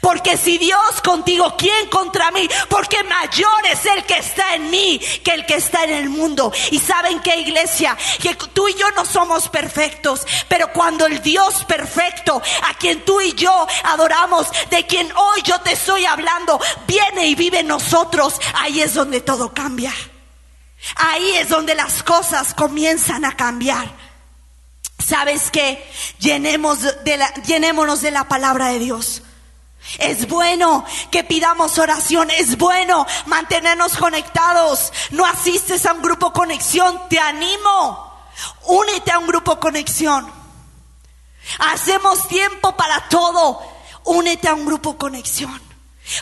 Porque 0.00 0.36
si 0.36 0.58
Dios 0.58 1.00
contigo, 1.02 1.56
¿quién 1.56 1.88
contra 1.88 2.30
mí? 2.30 2.48
Porque 2.68 3.02
mayor 3.04 3.66
es 3.70 3.84
el 3.86 4.04
que 4.04 4.18
está 4.18 4.54
en 4.54 4.70
mí 4.70 4.98
que 5.24 5.32
el 5.32 5.46
que 5.46 5.54
está 5.54 5.84
en 5.84 5.90
el 5.90 6.08
mundo. 6.08 6.52
Y 6.70 6.78
saben 6.78 7.20
qué 7.20 7.36
iglesia, 7.36 7.96
que 8.20 8.34
tú 8.34 8.68
y 8.68 8.74
yo 8.74 8.90
no 8.92 9.04
somos 9.04 9.48
perfectos, 9.48 10.26
pero 10.48 10.72
cuando 10.72 11.06
el 11.06 11.22
Dios 11.22 11.64
perfecto, 11.64 12.40
a 12.68 12.74
quien 12.74 13.04
tú 13.04 13.20
y 13.20 13.32
yo 13.34 13.66
adoramos, 13.84 14.48
de 14.70 14.86
quien 14.86 15.10
hoy 15.16 15.42
yo 15.42 15.60
te 15.60 15.72
estoy 15.72 16.04
hablando, 16.04 16.60
viene 16.86 17.26
y 17.26 17.34
vive 17.34 17.60
en 17.60 17.68
nosotros, 17.68 18.40
ahí 18.54 18.80
es 18.82 18.94
donde 18.94 19.20
todo 19.20 19.52
cambia. 19.52 19.94
Ahí 20.96 21.30
es 21.32 21.48
donde 21.48 21.74
las 21.74 22.02
cosas 22.02 22.54
comienzan 22.54 23.24
a 23.24 23.36
cambiar. 23.36 23.90
¿Sabes 24.98 25.50
qué? 25.50 25.84
Llenemos 26.18 26.82
de 26.82 27.18
llenémonos 27.46 28.02
de 28.02 28.10
la 28.10 28.28
palabra 28.28 28.68
de 28.68 28.78
Dios. 28.78 29.22
Es 29.98 30.28
bueno 30.28 30.84
que 31.10 31.24
pidamos 31.24 31.78
oración, 31.78 32.30
es 32.30 32.56
bueno 32.56 33.06
mantenernos 33.26 33.96
conectados. 33.96 34.92
No 35.10 35.24
asistes 35.24 35.86
a 35.86 35.92
un 35.92 36.02
grupo 36.02 36.32
conexión, 36.32 37.08
te 37.08 37.18
animo. 37.18 38.10
Únete 38.66 39.10
a 39.10 39.18
un 39.18 39.26
grupo 39.26 39.58
conexión. 39.58 40.30
Hacemos 41.58 42.28
tiempo 42.28 42.76
para 42.76 43.08
todo. 43.08 43.60
Únete 44.04 44.48
a 44.48 44.54
un 44.54 44.64
grupo 44.64 44.96
conexión. 44.96 45.69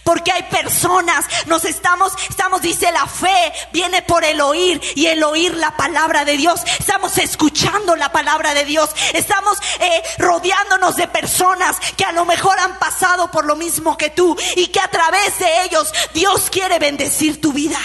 Porque 0.04 0.32
hay 0.32 0.42
personas, 0.44 1.24
nos 1.46 1.64
estamos, 1.64 2.12
estamos, 2.28 2.62
dice 2.62 2.90
la 2.92 3.06
fe, 3.06 3.52
viene 3.72 4.02
por 4.02 4.24
el 4.24 4.40
oír 4.40 4.80
y 4.94 5.06
el 5.06 5.22
oír 5.22 5.54
la 5.56 5.76
palabra 5.76 6.24
de 6.24 6.36
Dios. 6.36 6.60
Estamos 6.78 7.16
escuchando 7.18 7.96
la 7.96 8.12
palabra 8.12 8.54
de 8.54 8.64
Dios. 8.64 8.90
Estamos 9.14 9.58
eh, 9.80 10.02
rodeándonos 10.18 10.96
de 10.96 11.08
personas 11.08 11.76
que 11.96 12.04
a 12.04 12.12
lo 12.12 12.24
mejor 12.24 12.58
han 12.58 12.78
pasado 12.78 13.30
por 13.30 13.44
lo 13.44 13.56
mismo 13.56 13.96
que 13.96 14.10
tú 14.10 14.36
y 14.56 14.68
que 14.68 14.80
a 14.80 14.88
través 14.88 15.38
de 15.38 15.64
ellos 15.64 15.92
Dios 16.14 16.48
quiere 16.50 16.78
bendecir 16.78 17.40
tu 17.40 17.52
vida 17.52 17.78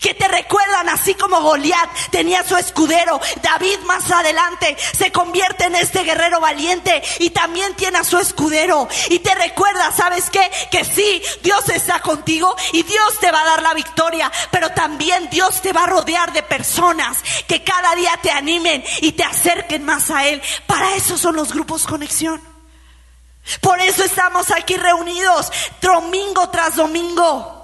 que 0.00 0.14
te 0.14 0.28
recuerdan 0.28 0.88
así 0.88 1.14
como 1.14 1.40
Goliat 1.40 1.88
tenía 2.10 2.42
su 2.42 2.56
escudero, 2.56 3.20
David 3.42 3.78
más 3.80 4.10
adelante 4.10 4.76
se 4.96 5.12
convierte 5.12 5.64
en 5.64 5.76
este 5.76 6.02
guerrero 6.02 6.40
valiente 6.40 7.02
y 7.18 7.30
también 7.30 7.74
tiene 7.74 7.98
a 7.98 8.04
su 8.04 8.18
escudero 8.18 8.88
y 9.08 9.18
te 9.20 9.34
recuerda, 9.34 9.92
¿sabes 9.92 10.30
qué? 10.30 10.50
Que 10.70 10.84
sí, 10.84 11.22
Dios 11.42 11.68
está 11.68 12.00
contigo 12.00 12.54
y 12.72 12.82
Dios 12.82 13.18
te 13.20 13.30
va 13.30 13.42
a 13.42 13.46
dar 13.46 13.62
la 13.62 13.74
victoria, 13.74 14.30
pero 14.50 14.70
también 14.70 15.28
Dios 15.30 15.60
te 15.60 15.72
va 15.72 15.84
a 15.84 15.88
rodear 15.88 16.32
de 16.32 16.42
personas 16.42 17.18
que 17.46 17.62
cada 17.62 17.94
día 17.94 18.18
te 18.22 18.30
animen 18.30 18.82
y 19.00 19.12
te 19.12 19.24
acerquen 19.24 19.84
más 19.84 20.10
a 20.10 20.26
Él. 20.26 20.42
Para 20.66 20.94
eso 20.94 21.18
son 21.18 21.36
los 21.36 21.52
grupos 21.52 21.86
conexión. 21.86 22.40
Por 23.60 23.80
eso 23.80 24.04
estamos 24.04 24.50
aquí 24.50 24.76
reunidos 24.76 25.50
domingo 25.80 26.48
tras 26.50 26.76
domingo. 26.76 27.59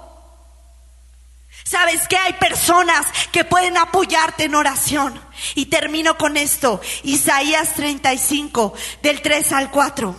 ¿Sabes 1.67 2.07
que 2.07 2.15
hay 2.15 2.31
personas 2.33 3.05
que 3.33 3.43
pueden 3.43 3.75
apoyarte 3.75 4.45
en 4.45 4.55
oración? 4.55 5.19
Y 5.53 5.65
termino 5.65 6.17
con 6.17 6.37
esto, 6.37 6.79
Isaías 7.03 7.73
35, 7.73 8.73
del 9.01 9.21
3 9.21 9.51
al 9.51 9.69
4, 9.69 10.15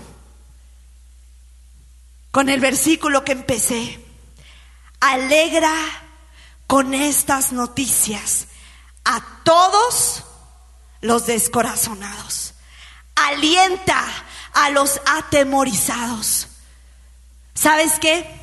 con 2.30 2.50
el 2.50 2.60
versículo 2.60 3.24
que 3.24 3.32
empecé. 3.32 3.98
Alegra 5.00 5.72
con 6.66 6.92
estas 6.92 7.52
noticias 7.52 8.48
a 9.06 9.24
todos 9.42 10.24
los 11.00 11.24
descorazonados. 11.24 12.52
Alienta 13.14 14.04
a 14.52 14.68
los 14.68 15.00
atemorizados. 15.06 16.48
¿Sabes 17.54 17.98
qué? 17.98 18.37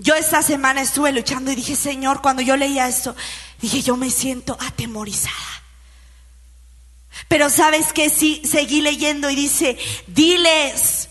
Yo 0.00 0.14
esta 0.14 0.42
semana 0.42 0.80
estuve 0.80 1.10
luchando 1.10 1.50
y 1.50 1.56
dije, 1.56 1.74
Señor, 1.74 2.22
cuando 2.22 2.40
yo 2.40 2.56
leía 2.56 2.86
esto, 2.86 3.16
dije, 3.60 3.82
yo 3.82 3.96
me 3.96 4.10
siento 4.10 4.56
atemorizada. 4.60 5.34
Pero 7.26 7.50
sabes 7.50 7.92
que 7.92 8.08
sí, 8.08 8.40
seguí 8.44 8.80
leyendo 8.80 9.28
y 9.28 9.34
dice, 9.34 9.76
diles. 10.06 11.08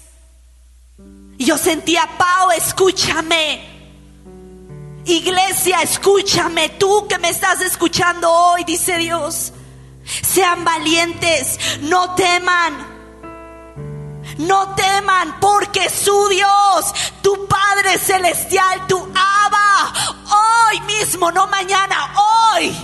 Y 1.37 1.45
yo 1.45 1.57
sentía, 1.57 2.09
Pau, 2.17 2.51
escúchame. 2.51 3.77
Iglesia, 5.05 5.81
escúchame, 5.81 6.69
tú 6.69 7.07
que 7.09 7.19
me 7.19 7.29
estás 7.29 7.59
escuchando 7.59 8.31
hoy, 8.31 8.63
dice 8.63 8.97
Dios. 8.97 9.51
Sean 10.05 10.63
valientes, 10.63 11.59
no 11.81 12.15
teman. 12.15 12.96
No 14.37 14.75
teman 14.75 15.39
porque 15.39 15.89
su 15.89 16.27
Dios, 16.29 16.93
tu 17.21 17.47
Padre 17.47 17.97
Celestial, 17.97 18.85
tu 18.87 18.97
Abba, 18.97 19.93
hoy 20.69 20.81
mismo, 20.81 21.31
no 21.31 21.47
mañana, 21.47 22.13
hoy 22.53 22.75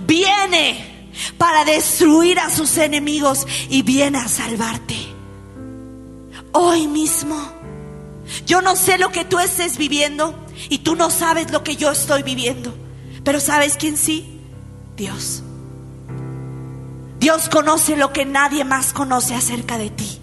viene 0.00 1.10
para 1.38 1.64
destruir 1.64 2.38
a 2.40 2.50
sus 2.50 2.78
enemigos 2.78 3.46
y 3.68 3.82
viene 3.82 4.18
a 4.18 4.28
salvarte. 4.28 4.96
Hoy 6.52 6.86
mismo. 6.86 7.36
Yo 8.46 8.60
no 8.62 8.74
sé 8.74 8.98
lo 8.98 9.10
que 9.10 9.24
tú 9.24 9.38
estés 9.38 9.76
viviendo 9.76 10.34
y 10.68 10.78
tú 10.78 10.96
no 10.96 11.10
sabes 11.10 11.50
lo 11.50 11.62
que 11.62 11.76
yo 11.76 11.90
estoy 11.90 12.22
viviendo. 12.22 12.74
Pero 13.22 13.40
¿sabes 13.40 13.76
quién 13.76 13.96
sí? 13.96 14.40
Dios. 14.96 15.42
Dios 17.18 17.48
conoce 17.48 17.96
lo 17.96 18.12
que 18.12 18.24
nadie 18.24 18.64
más 18.64 18.92
conoce 18.92 19.34
acerca 19.34 19.78
de 19.78 19.90
ti. 19.90 20.20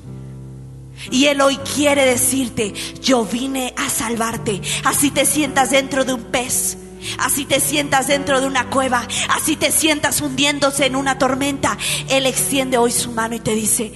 Y 1.12 1.26
Él 1.26 1.41
hoy 1.41 1.58
quiere 1.58 2.06
decirte, 2.06 2.74
yo 3.02 3.26
vine 3.26 3.74
a 3.78 3.89
salvarte. 3.89 4.62
Así 4.84 5.12
te 5.12 5.26
sientas 5.26 5.72
dentro 5.72 6.06
de 6.06 6.14
un 6.14 6.24
pez. 6.24 6.78
Así 7.20 7.46
te 7.46 7.60
sientas 7.60 8.08
dentro 8.08 8.39
de 8.39 8.48
una 8.48 8.70
cueva. 8.70 9.08
Así 9.30 9.56
te 9.56 9.72
sientas 9.72 10.22
hundiéndose 10.22 10.86
en 10.86 10.96
una 10.96 11.18
tormenta. 11.18 11.78
Él 12.10 12.26
extiende 12.26 12.78
hoy 12.78 12.91
su 12.91 13.12
mano 13.12 13.36
y 13.36 13.39
te 13.39 13.54
dice, 13.54 13.91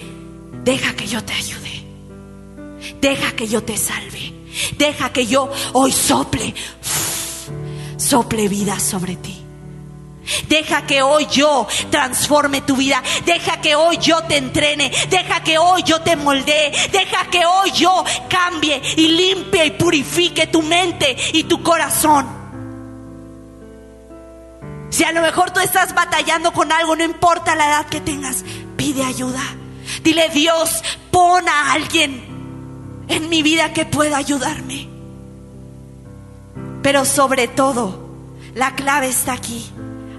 deja 0.63 0.93
que 0.95 1.07
yo 1.07 1.23
te 1.23 1.33
ayude. 1.33 1.83
Deja 2.99 3.31
que 3.33 3.47
yo 3.47 3.63
te 3.63 3.77
salve. 3.77 4.33
Deja 4.77 5.11
que 5.11 5.25
yo 5.25 5.49
hoy 5.73 5.91
sople, 5.91 6.53
sople 7.97 8.47
vida 8.47 8.79
sobre 8.79 9.15
ti. 9.15 9.46
Deja 10.47 10.85
que 10.85 11.01
hoy 11.01 11.27
yo 11.31 11.67
transforme 11.89 12.61
tu 12.61 12.75
vida. 12.75 13.01
Deja 13.25 13.61
que 13.61 13.75
hoy 13.75 13.97
yo 13.97 14.23
te 14.23 14.37
entrene. 14.37 14.91
Deja 15.09 15.41
que 15.41 15.57
hoy 15.57 15.83
yo 15.83 16.01
te 16.01 16.15
moldee. 16.15 16.71
Deja 16.91 17.25
que 17.29 17.45
hoy 17.45 17.71
yo 17.71 18.03
cambie 18.29 18.81
y 18.95 19.07
limpie 19.09 19.65
y 19.65 19.71
purifique 19.71 20.47
tu 20.47 20.61
mente 20.61 21.15
y 21.33 21.43
tu 21.43 21.61
corazón. 21.63 22.27
Si 24.89 25.03
a 25.03 25.11
lo 25.11 25.21
mejor 25.21 25.51
tú 25.51 25.59
estás 25.59 25.93
batallando 25.93 26.53
con 26.53 26.71
algo, 26.71 26.95
no 26.95 27.03
importa 27.03 27.55
la 27.55 27.67
edad 27.67 27.85
que 27.87 28.01
tengas, 28.01 28.43
pide 28.77 29.03
ayuda. 29.03 29.43
Dile, 30.01 30.29
Dios, 30.29 30.83
pon 31.11 31.47
a 31.47 31.73
alguien 31.73 33.05
en 33.07 33.29
mi 33.29 33.43
vida 33.43 33.73
que 33.73 33.85
pueda 33.85 34.17
ayudarme. 34.17 34.87
Pero 36.81 37.05
sobre 37.05 37.47
todo, 37.47 38.07
la 38.53 38.75
clave 38.75 39.07
está 39.07 39.33
aquí 39.33 39.69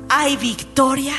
hay 0.09 0.37
victoria 0.37 1.15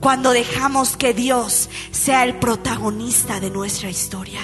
cuando 0.00 0.32
dejamos 0.32 0.96
que 0.96 1.14
Dios 1.14 1.70
sea 1.90 2.24
el 2.24 2.34
protagonista 2.38 3.40
de 3.40 3.50
nuestra 3.50 3.88
historia. 3.88 4.40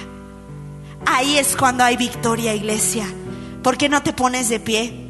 Ahí 1.07 1.37
es 1.37 1.57
cuando 1.57 1.85
hay 1.85 1.97
victoria, 1.97 2.55
iglesia. 2.55 3.07
¿Por 3.63 3.77
qué 3.77 3.89
no 3.89 4.03
te 4.03 4.13
pones 4.13 4.49
de 4.49 4.61
pie? 4.61 5.07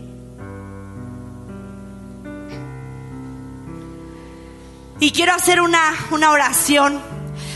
Y 4.98 5.12
quiero 5.12 5.32
hacer 5.32 5.60
una, 5.60 5.80
una 6.10 6.30
oración. 6.30 7.00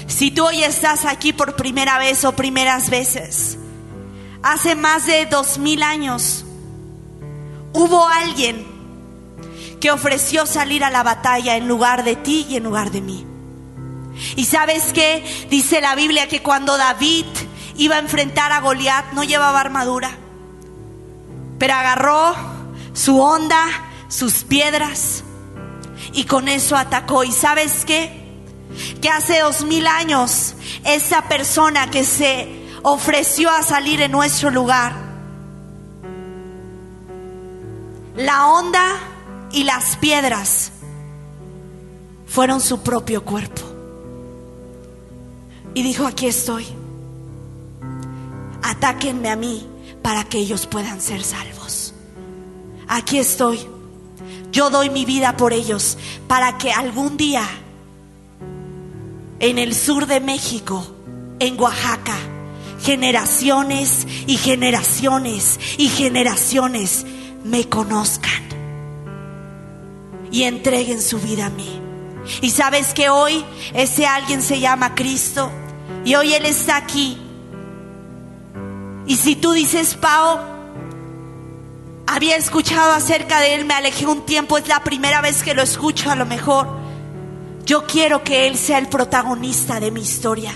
Si 0.07 0.31
tú 0.31 0.47
hoy 0.47 0.63
estás 0.63 1.05
aquí 1.05 1.33
por 1.33 1.57
primera 1.57 1.99
vez 1.99 2.25
o 2.25 2.33
primeras 2.33 2.91
veces, 2.91 3.59
hace 4.43 4.77
más 4.77 5.07
de 5.07 5.27
dos 5.27 5.59
mil 5.59 5.83
años 5.83 6.45
hubo 7.73 8.07
alguien 8.07 8.74
que 9.85 9.91
ofreció 9.91 10.47
salir 10.47 10.83
a 10.83 10.89
la 10.89 11.03
batalla 11.03 11.57
en 11.59 11.69
lugar 11.69 12.05
de 12.05 12.17
ti 12.17 12.47
y 12.49 12.57
en 12.57 12.65
lugar 12.65 12.91
de 12.91 13.03
mí. 13.03 13.27
Y 14.35 14.47
sabes 14.47 14.95
qué? 14.95 15.47
Dice 15.51 15.83
la 15.83 15.95
Biblia 15.95 16.27
que 16.27 16.43
cuando 16.43 16.79
David 16.79 17.27
iba 17.77 17.97
a 17.97 17.99
enfrentar 17.99 18.51
a 18.51 18.63
Goliat 18.63 19.13
no 19.13 19.25
llevaba 19.25 19.61
armadura, 19.61 20.17
pero 21.59 21.75
agarró 21.75 22.35
su 22.95 23.21
onda, 23.21 23.63
sus 24.09 24.45
piedras 24.45 25.23
y 26.15 26.25
con 26.25 26.49
eso 26.49 26.77
atacó. 26.77 27.23
¿Y 27.23 27.33
sabes 27.33 27.85
qué? 27.85 28.41
Que 29.03 29.11
hace 29.11 29.41
dos 29.41 29.67
mil 29.67 29.87
años 29.87 30.55
esa 30.87 31.29
persona 31.29 31.91
que 31.91 32.05
se 32.05 32.49
ofreció 32.85 33.51
a 33.51 33.63
salir 33.63 34.01
en 34.01 34.13
nuestro 34.13 34.51
lugar 34.51 35.05
La 38.17 38.47
onda 38.47 39.14
y 39.55 39.63
las 39.63 39.97
piedras 39.97 40.73
fueron 42.27 42.61
su 42.61 42.83
propio 42.83 43.25
cuerpo. 43.25 43.63
Y 45.75 45.83
dijo, 45.83 46.07
aquí 46.07 46.27
estoy. 46.27 46.67
Atáquenme 48.63 49.31
a 49.31 49.37
mí 49.37 49.67
para 50.03 50.25
que 50.25 50.39
ellos 50.39 50.67
puedan 50.67 51.01
ser 51.01 51.23
salvos. 51.23 51.95
Aquí 52.89 53.19
estoy. 53.19 53.61
Yo 54.51 54.71
doy 54.71 54.91
mi 54.91 55.05
vida 55.05 55.37
por 55.37 55.53
ellos 55.53 55.99
para 56.27 56.59
que 56.59 56.73
algún 56.73 57.17
día 57.17 57.47
en 59.39 59.59
el 59.59 59.75
sur 59.75 60.07
de 60.07 60.21
México, 60.21 60.85
en 61.39 61.61
Oaxaca, 61.61 62.17
generaciones 62.81 64.07
y 64.27 64.37
generaciones 64.37 65.61
y 65.79 65.89
generaciones 65.89 67.05
me 67.45 67.69
conozcan 67.69 68.45
y 70.35 70.43
entreguen 70.43 71.01
su 71.01 71.21
vida 71.21 71.47
a 71.47 71.51
mí. 71.51 71.81
Y 72.43 72.51
sabes 72.51 72.93
que 72.93 73.09
hoy 73.09 73.45
ese 73.73 74.05
alguien 74.05 74.43
se 74.43 74.59
llama 74.59 74.97
Cristo 74.97 75.49
y 76.05 76.17
hoy 76.17 76.35
Él 76.35 76.45
está 76.45 76.77
aquí. 76.77 77.17
Y 79.07 79.17
si 79.17 79.37
tú 79.37 79.53
dices, 79.53 79.95
Pau, 79.95 80.41
había 82.09 82.35
escuchado 82.35 82.95
acerca 82.95 83.39
de 83.39 83.55
Él, 83.55 83.65
me 83.65 83.75
alejé 83.75 84.07
un 84.07 84.27
tiempo, 84.27 84.59
es 84.59 84.67
la 84.67 84.83
primera 84.83 85.21
vez 85.21 85.45
que 85.45 85.55
lo 85.55 85.63
escucho 85.63 86.11
a 86.11 86.17
lo 86.17 86.27
mejor. 86.27 86.67
Yo 87.65 87.87
quiero 87.87 88.25
que 88.25 88.49
Él 88.49 88.59
sea 88.59 88.79
el 88.79 88.89
protagonista 88.89 89.79
de 89.79 89.93
mi 89.93 90.01
historia. 90.01 90.53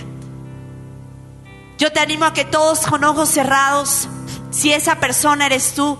Yo 1.77 1.93
te 1.93 2.01
animo 2.01 2.25
a 2.25 2.33
que 2.33 2.43
todos 2.43 2.81
con 2.81 3.05
ojos 3.05 3.29
cerrados, 3.29 4.09
si 4.51 4.73
esa 4.73 4.99
persona 4.99 5.45
eres 5.45 5.73
tú, 5.73 5.97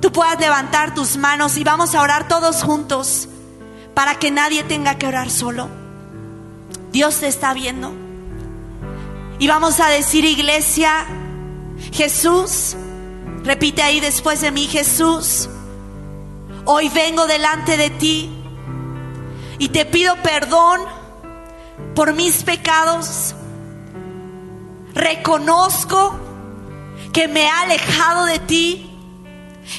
tú 0.00 0.12
puedas 0.12 0.38
levantar 0.40 0.94
tus 0.94 1.16
manos 1.16 1.56
y 1.56 1.64
vamos 1.64 1.94
a 1.94 2.02
orar 2.02 2.28
todos 2.28 2.62
juntos 2.62 3.28
para 3.94 4.18
que 4.18 4.30
nadie 4.30 4.62
tenga 4.64 4.96
que 4.96 5.06
orar 5.06 5.30
solo. 5.30 5.68
Dios 6.92 7.20
te 7.20 7.26
está 7.26 7.54
viendo. 7.54 7.92
Y 9.38 9.46
vamos 9.46 9.80
a 9.80 9.88
decir, 9.88 10.24
iglesia, 10.24 11.06
Jesús, 11.92 12.76
repite 13.44 13.82
ahí 13.82 14.00
después 14.00 14.40
de 14.40 14.50
mí, 14.50 14.66
Jesús, 14.66 15.48
hoy 16.64 16.88
vengo 16.88 17.26
delante 17.26 17.76
de 17.76 17.90
ti 17.90 18.30
y 19.58 19.68
te 19.68 19.84
pido 19.84 20.16
perdón 20.22 20.80
por 21.94 22.14
mis 22.14 22.42
pecados 22.42 23.34
reconozco 24.98 26.18
que 27.12 27.28
me 27.28 27.44
he 27.44 27.48
alejado 27.48 28.26
de 28.26 28.38
ti, 28.40 28.87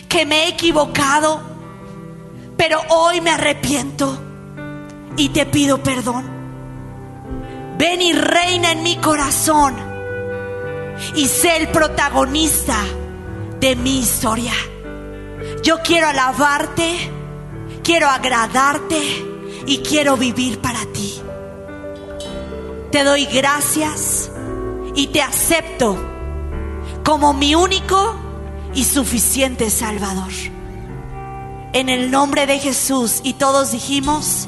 que 0.08 0.26
me 0.26 0.44
he 0.44 0.50
equivocado, 0.50 1.42
pero 2.58 2.80
hoy 2.90 3.22
me 3.22 3.32
arrepiento 3.32 4.18
y 5.18 5.30
te 5.30 5.46
pido 5.46 5.82
perdón. 5.82 6.26
Ven 7.78 8.02
y 8.02 8.14
reina 8.14 8.72
en 8.72 8.84
mi 8.84 8.98
corazón 8.98 9.76
y 11.16 11.28
sé 11.28 11.58
el 11.58 11.70
protagonista 11.70 12.76
de 13.60 13.76
mi 13.76 14.00
historia. 14.00 14.54
Yo 15.64 15.80
quiero 15.84 16.08
alabarte, 16.08 17.12
quiero 17.84 18.08
agradarte 18.08 19.02
y 19.66 19.78
quiero 19.80 20.18
vivir 20.18 20.60
para 20.60 20.80
ti. 20.94 21.22
Te 22.92 23.04
doy 23.04 23.26
gracias 23.26 24.32
y 24.96 25.08
te 25.08 25.22
acepto 25.22 25.98
como 27.04 27.34
mi 27.34 27.56
único 27.56 28.29
y 28.74 28.84
suficiente 28.84 29.70
Salvador. 29.70 30.32
En 31.74 31.90
el 31.90 32.12
nombre 32.12 32.48
de 32.48 32.60
Jesús 32.60 33.22
y 33.24 33.34
todos 33.34 33.72
dijimos, 33.72 34.48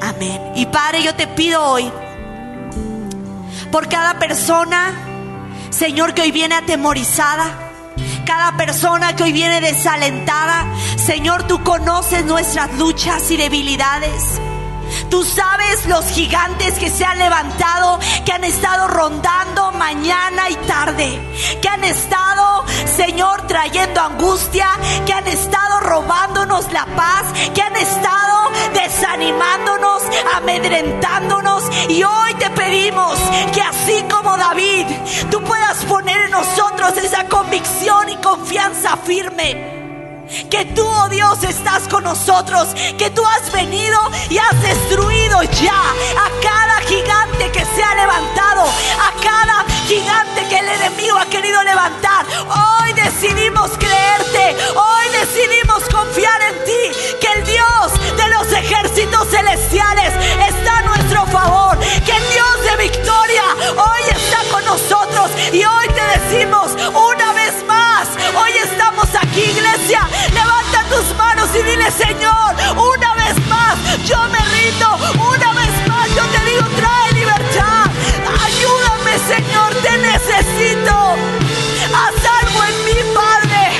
amén. 0.00 0.40
Y 0.54 0.66
Padre, 0.66 1.02
yo 1.02 1.14
te 1.14 1.26
pido 1.26 1.62
hoy 1.62 1.90
por 3.70 3.88
cada 3.88 4.18
persona, 4.18 4.94
Señor, 5.70 6.14
que 6.14 6.22
hoy 6.22 6.30
viene 6.30 6.54
atemorizada, 6.54 7.66
cada 8.24 8.56
persona 8.56 9.14
que 9.14 9.24
hoy 9.24 9.32
viene 9.32 9.60
desalentada, 9.60 10.66
Señor, 10.96 11.46
tú 11.46 11.62
conoces 11.62 12.24
nuestras 12.24 12.76
luchas 12.78 13.30
y 13.30 13.36
debilidades. 13.36 14.40
Tú 15.10 15.24
sabes 15.24 15.86
los 15.86 16.04
gigantes 16.06 16.78
que 16.78 16.90
se 16.90 17.04
han 17.04 17.18
levantado, 17.18 17.98
que 18.24 18.32
han 18.32 18.44
estado 18.44 18.88
rondando 18.88 19.72
mañana 19.72 20.50
y 20.50 20.56
tarde, 20.56 21.20
que 21.62 21.68
han 21.68 21.84
estado, 21.84 22.64
Señor, 22.96 23.46
trayendo 23.46 24.00
angustia, 24.00 24.68
que 25.06 25.12
han 25.12 25.26
estado 25.26 25.80
robándonos 25.80 26.72
la 26.72 26.86
paz, 26.86 27.24
que 27.54 27.62
han 27.62 27.76
estado 27.76 28.50
desanimándonos, 28.74 30.02
amedrentándonos. 30.34 31.62
Y 31.88 32.02
hoy 32.02 32.34
te 32.38 32.50
pedimos 32.50 33.18
que 33.54 33.62
así 33.62 34.04
como 34.10 34.36
David, 34.36 34.86
tú 35.30 35.42
puedas 35.42 35.84
poner 35.84 36.22
en 36.22 36.30
nosotros 36.30 36.96
esa 36.96 37.24
convicción 37.28 38.08
y 38.08 38.16
confianza 38.16 38.96
firme 38.96 39.85
que 40.50 40.64
tú, 40.74 40.86
oh 40.86 41.08
Dios, 41.08 41.42
estás 41.42 41.88
con 41.88 42.04
nosotros, 42.04 42.68
que 42.98 43.10
tú 43.10 43.22
has 43.24 43.50
venido 43.52 43.98
y 44.28 44.38
has 44.38 44.60
destruido 44.62 45.42
ya 45.42 45.80
a 45.80 46.30
cada 46.42 46.80
gigante 46.80 47.50
que 47.52 47.64
se 47.64 47.82
ha 47.82 47.94
levantado, 47.94 48.62
a 48.62 49.12
cada 49.22 49.64
gigante 49.86 50.46
que 50.48 50.58
el 50.58 50.68
enemigo 50.68 51.16
ha 51.18 51.26
querido 51.26 51.62
levantar. 51.62 52.26
Hoy 52.48 52.92
decidimos 52.92 53.70
creerte, 53.78 54.56
hoy 54.74 55.04
decidimos 55.20 55.82
confiar 55.92 56.40
en 56.42 56.64
ti, 56.64 57.16
que 57.20 57.32
el 57.38 57.44
Dios 57.44 58.16
de 58.16 58.28
los 58.28 58.52
ejércitos 58.52 59.28
celestiales 59.28 60.12
está 60.48 60.78
a 60.78 60.82
nuestro 60.82 61.26
favor, 61.26 61.78
que 61.78 62.12
el 62.12 62.28
Dios 62.30 62.64
de 62.70 62.76
victoria 62.88 63.44
hoy 63.76 64.02
está 64.10 64.38
con 64.50 64.64
nosotros 64.64 65.30
y 65.52 65.64
hoy 65.64 65.86
te 65.88 66.18
decimos 66.18 66.72
una 66.94 67.32
iglesia, 69.40 70.08
levanta 70.32 70.84
tus 70.88 71.14
manos 71.16 71.48
y 71.54 71.62
dile 71.62 71.90
Señor, 71.90 72.54
una 72.76 73.14
vez 73.14 73.46
más, 73.48 73.76
yo 74.04 74.16
me 74.28 74.38
rindo, 74.38 74.98
una 75.14 75.52
vez 75.52 75.88
más, 75.88 76.08
yo 76.14 76.24
te 76.24 76.50
digo, 76.50 76.66
trae 76.76 77.12
libertad, 77.12 77.90
ayúdame 78.44 79.18
Señor, 79.28 79.74
te 79.82 79.98
necesito, 79.98 81.16
haz 81.94 82.16
algo 82.42 82.64
en 82.64 82.84
mi 82.84 83.14
Padre, 83.14 83.72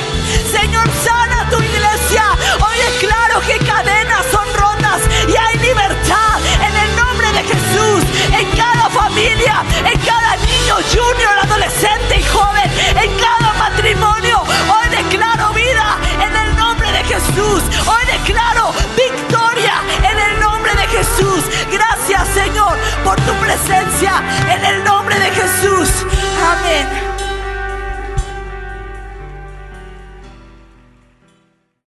Señor, 0.50 0.88
sana 1.04 1.48
tu 1.50 1.56
iglesia, 1.62 2.24
hoy 2.60 2.76
claro 3.00 3.40
que 3.40 3.58
cadenas 3.64 4.26
son 4.30 4.46
rotas 4.54 5.00
y 5.28 5.36
hay 5.36 5.58
libertad 5.58 6.38
en 6.60 6.76
el 6.76 6.96
nombre 6.96 7.32
de 7.32 7.42
Jesús, 7.44 8.04
en 8.32 8.50
cada 8.56 8.90
familia, 8.90 9.64
en 9.84 9.98
cada 10.00 10.36
niño, 10.36 10.76
junior, 10.92 11.38
adolescente 11.42 12.18
y 12.18 12.24
joven, 12.24 12.70
en 13.02 13.18
cada 13.18 13.45
Hoy 17.38 18.06
declaro 18.06 18.72
victoria 18.96 19.74
en 20.10 20.18
el 20.18 20.40
nombre 20.40 20.72
de 20.74 20.86
Jesús. 20.88 21.44
Gracias 21.70 22.28
Señor 22.28 22.78
por 23.04 23.16
tu 23.16 23.32
presencia 23.34 24.22
en 24.50 24.64
el 24.64 24.84
nombre 24.84 25.18
de 25.18 25.30
Jesús. 25.32 26.06
Amén. 26.42 27.15